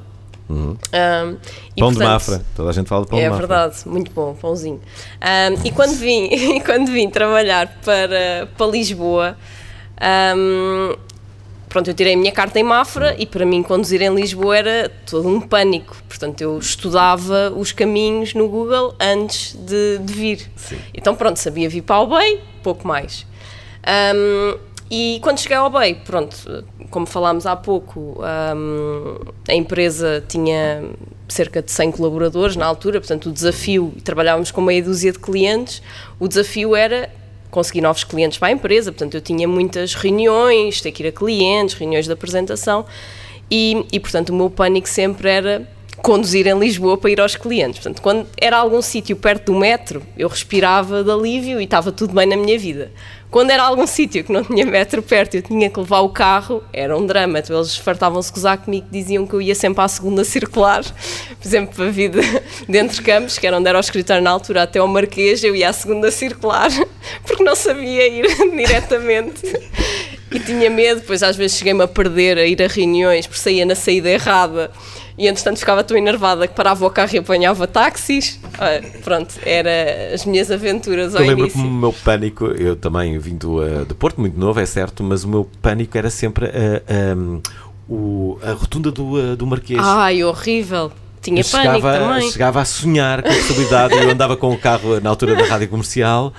[0.50, 0.72] Uhum.
[0.72, 1.38] Um, pão
[1.76, 3.46] portanto, de Mafra, toda a gente fala de pão é de Mafra.
[3.46, 4.82] É verdade, muito bom, pãozinho.
[5.22, 6.26] Um, e quando vim,
[6.58, 9.38] e quando vim trabalhar para, para Lisboa,
[10.36, 10.96] um,
[11.70, 14.92] pronto, eu tirei a minha carta em Mafra e para mim conduzir em Lisboa era
[15.06, 15.96] todo um pânico.
[16.08, 20.52] Portanto, eu estudava os caminhos no Google antes de, de vir.
[20.56, 20.80] Sim.
[20.96, 23.26] Então, pronto, sabia vir para o Bay, pouco mais.
[24.16, 28.18] Um, e quando cheguei ao BEI, pronto, como falámos há pouco,
[28.56, 30.84] um, a empresa tinha
[31.28, 35.82] cerca de 100 colaboradores na altura, portanto o desafio, trabalhávamos com meia dúzia de clientes,
[36.20, 37.10] o desafio era
[37.52, 41.12] conseguir novos clientes para a empresa, portanto eu tinha muitas reuniões, ter que ir a
[41.12, 42.86] clientes, reuniões de apresentação,
[43.50, 45.68] e, e portanto o meu pânico sempre era
[46.02, 47.80] conduzir em Lisboa para ir aos clientes.
[47.80, 52.14] Portanto, quando era algum sítio perto do metro, eu respirava de alívio e estava tudo
[52.14, 52.92] bem na minha vida.
[53.32, 56.64] Quando era algum sítio que não tinha metro perto eu tinha que levar o carro,
[56.74, 57.40] era um drama.
[57.40, 61.76] Então, eles fartavam-se gozar comigo, diziam que eu ia sempre à segunda circular, por exemplo,
[61.76, 62.22] para vir de,
[62.68, 65.56] de Entre Campos, que era onde era o escritório na altura, até ao Marquês, eu
[65.56, 66.70] ia à segunda circular,
[67.24, 68.26] porque não sabia ir
[68.56, 69.44] diretamente.
[70.32, 73.66] E tinha medo, depois às vezes cheguei-me a perder, a ir a reuniões, por saía
[73.66, 74.72] na saída errada
[75.20, 78.40] e entretanto ficava tão enervada que parava o carro e apanhava táxis.
[78.58, 81.62] Ah, pronto, era as minhas aventuras ao eu lembro início.
[81.62, 85.04] que o meu pânico, eu também vim do, uh, de Porto, muito novo, é certo,
[85.04, 87.42] mas o meu pânico era sempre uh, um,
[87.90, 89.82] o, a rotunda do, uh, do Marquês.
[89.84, 90.90] Ai, horrível.
[91.22, 92.32] Tinha eu pânico chegava, também.
[92.32, 95.68] Chegava a sonhar com a possibilidade, eu andava com o carro na altura da rádio
[95.68, 96.34] comercial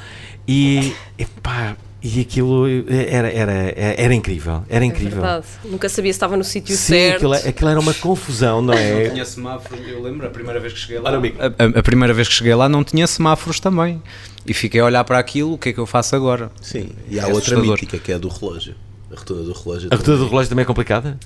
[0.48, 5.18] e, epá, e aquilo era, era, era incrível, era incrível.
[5.18, 5.46] É verdade.
[5.64, 7.32] Nunca sabia se estava no sítio Sim, certo.
[7.32, 9.04] Aquilo, aquilo era uma confusão, não é?
[9.04, 11.10] Não tinha semáforos, eu lembro, a primeira vez que cheguei lá.
[11.10, 14.02] A, a, primeira vez que cheguei lá não tinha semáforos também.
[14.46, 16.50] E fiquei a olhar para aquilo, o que é que eu faço agora?
[16.62, 17.72] Sim, e há é outra assustador.
[17.72, 18.74] mítica que é a do relógio.
[19.12, 19.88] A rotunda do relógio.
[19.92, 21.18] A rotunda do relógio também é complicada?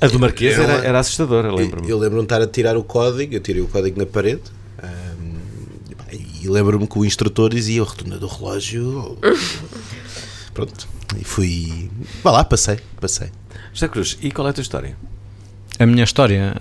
[0.00, 1.88] A do Marquês era, era assustadora, lembro-me.
[1.88, 4.42] Eu, eu lembro-me de estar a tirar o código, eu tirei o código na parede.
[6.44, 9.16] E lembro-me que o instrutor dizia a rotunda do relógio.
[10.52, 10.86] Pronto.
[11.18, 11.90] E fui.
[12.22, 13.30] Vá lá, passei, passei.
[13.72, 14.94] José Cruz, e qual é a tua história?
[15.78, 16.54] A minha história.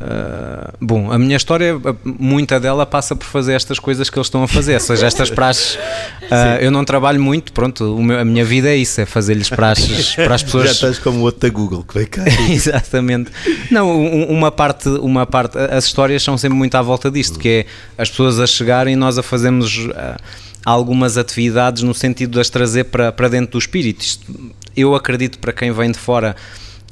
[0.00, 4.42] Uh, bom, a minha história, muita dela passa por fazer estas coisas que eles estão
[4.42, 5.78] a fazer, ou seja, estas praxes.
[6.24, 10.16] Uh, eu não trabalho muito, pronto, meu, a minha vida é isso, é fazer-lhes praxes
[10.16, 10.64] para as pessoas.
[10.64, 12.24] Já estás como o outro da Google, que vai cá.
[12.48, 13.30] Exatamente.
[13.70, 17.66] Não, uma parte, uma parte, as histórias são sempre muito à volta disto, que é
[17.98, 19.76] as pessoas a chegarem e nós a fazermos.
[19.76, 20.16] Uh,
[20.64, 24.00] algumas atividades no sentido de as trazer para, para dentro do espírito.
[24.00, 24.32] Isto,
[24.74, 26.34] eu acredito para quem vem de fora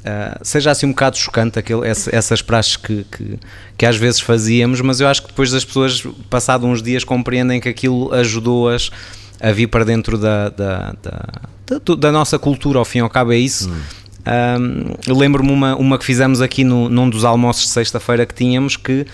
[0.02, 3.38] uh, seja assim um bocado chocante aquele, essa, essas praxes que, que,
[3.76, 7.60] que, às vezes fazíamos, mas eu acho que depois as pessoas, passados uns dias, compreendem
[7.60, 8.90] que aquilo ajudou-as
[9.40, 11.26] a vir para dentro da, da, da,
[11.66, 13.68] da, da nossa cultura, ao fim e ao cabo é isso.
[13.68, 14.02] Hum.
[14.24, 18.76] Um, Lembro-me uma, uma que fizemos aqui no, num dos almoços de sexta-feira que tínhamos
[18.76, 19.04] que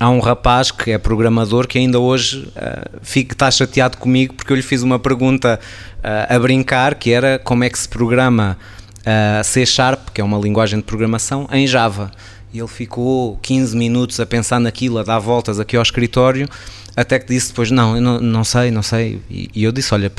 [0.00, 4.52] há um rapaz que é programador que ainda hoje uh, fica, está chateado comigo porque
[4.52, 5.60] eu lhe fiz uma pergunta
[5.98, 8.58] uh, a brincar que era como é que se programa
[9.02, 12.10] uh, C Sharp, que é uma linguagem de programação, em Java.
[12.52, 16.46] E ele ficou 15 minutos a pensar naquilo, a dar voltas aqui ao escritório,
[16.94, 19.20] até que disse depois: Não, eu não, não sei, não sei.
[19.30, 20.12] E, e, eu disse: Olha,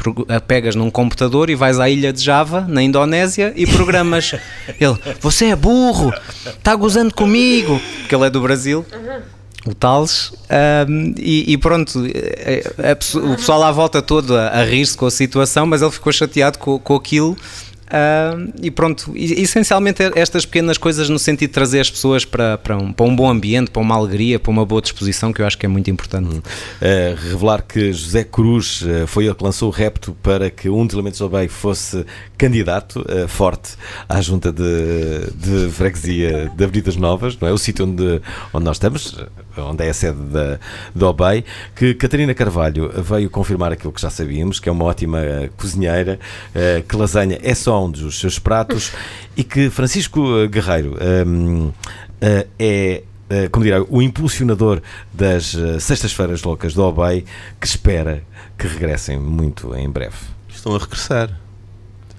[0.48, 4.34] pegas num computador e vais à ilha de Java, na Indonésia, e programas.
[4.80, 6.12] ele: Você é burro,
[6.46, 8.84] está gozando comigo, porque ele é do Brasil.
[9.68, 10.34] o Tales,
[10.90, 15.06] um, e, e, pronto, a, a, o pessoal à volta todo a, a rir-se com
[15.06, 17.38] a situação, mas ele ficou chateado com, com aquilo
[17.84, 22.58] Uh, e pronto, essencialmente é estas pequenas coisas no sentido de trazer as pessoas para,
[22.58, 25.46] para, um, para um bom ambiente, para uma alegria, para uma boa disposição, que eu
[25.46, 26.38] acho que é muito importante.
[26.38, 26.42] Uh,
[27.30, 30.94] revelar que José Cruz uh, foi ele que lançou o repto para que um dos
[30.94, 32.06] elementos do BEI fosse
[32.38, 33.74] candidato uh, forte
[34.08, 37.52] à junta de, de freguesia de Avenidas Novas, não é?
[37.52, 38.22] O sítio onde,
[38.54, 39.16] onde nós estamos,
[39.58, 40.60] onde é a sede da,
[40.96, 41.44] da OBEI,
[41.76, 45.20] que Catarina Carvalho veio confirmar aquilo que já sabíamos, que é uma ótima
[45.58, 46.20] cozinheira,
[46.88, 48.92] que lasanha é só um dos seus pratos
[49.38, 51.74] e que Francisco Guerreiro um, uh,
[52.60, 53.04] é
[53.52, 54.80] como dirá, o impulsionador
[55.12, 57.26] das uh, Sextas-feiras Loucas do Obey,
[57.60, 58.24] que espera
[58.58, 60.16] que regressem muito em breve.
[60.54, 61.40] Estão a regressar.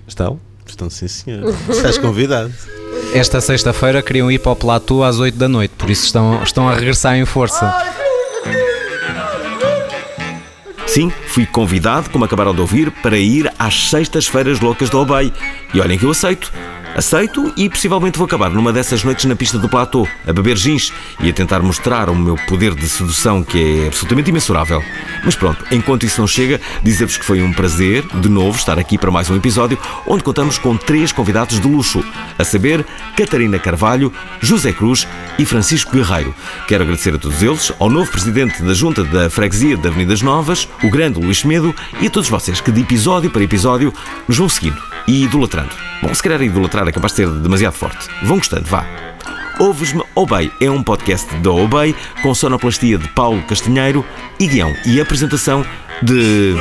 [0.09, 0.41] Estão?
[0.67, 1.55] Estão sim, senhor.
[1.69, 2.53] Estás convidado.
[3.15, 6.69] Esta sexta-feira queriam ir para o platô às 8 da noite, por isso estão, estão
[6.69, 8.04] a regressar em força.
[10.95, 15.33] Sim, fui convidado, como acabaram de ouvir, para ir às Sextas-feiras Loucas do Obey.
[15.75, 16.53] E olhem que eu aceito.
[16.97, 20.93] Aceito e possivelmente vou acabar numa dessas noites na pista do platô, a beber gins
[21.19, 24.81] e a tentar mostrar o meu poder de sedução que é absolutamente imensurável.
[25.25, 28.97] Mas pronto, enquanto isso não chega, dizer-vos que foi um prazer, de novo, estar aqui
[28.97, 29.77] para mais um episódio
[30.07, 32.05] onde contamos com três convidados de luxo,
[32.39, 32.87] a saber,
[33.17, 36.33] Catarina Carvalho, José Cruz e Francisco Guerreiro.
[36.69, 40.69] Quero agradecer a todos eles, ao novo presidente da Junta da Freguesia de Avenidas Novas,
[40.81, 43.93] o grande Luís Medo, e a todos vocês que de episódio para episódio
[44.29, 45.75] nos vão seguindo e idolatrando.
[46.03, 48.09] Bom, se calhar idolatrar é capaz de ser demasiado forte.
[48.23, 48.85] Vão gostando, vá.
[49.59, 54.05] Ouves-me Obey é um podcast da Obey com sonoplastia de Paulo Castanheiro
[54.39, 55.65] e guião e apresentação
[56.03, 56.55] de.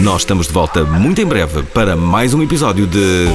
[0.00, 3.26] Nós estamos de volta muito em breve para mais um episódio de.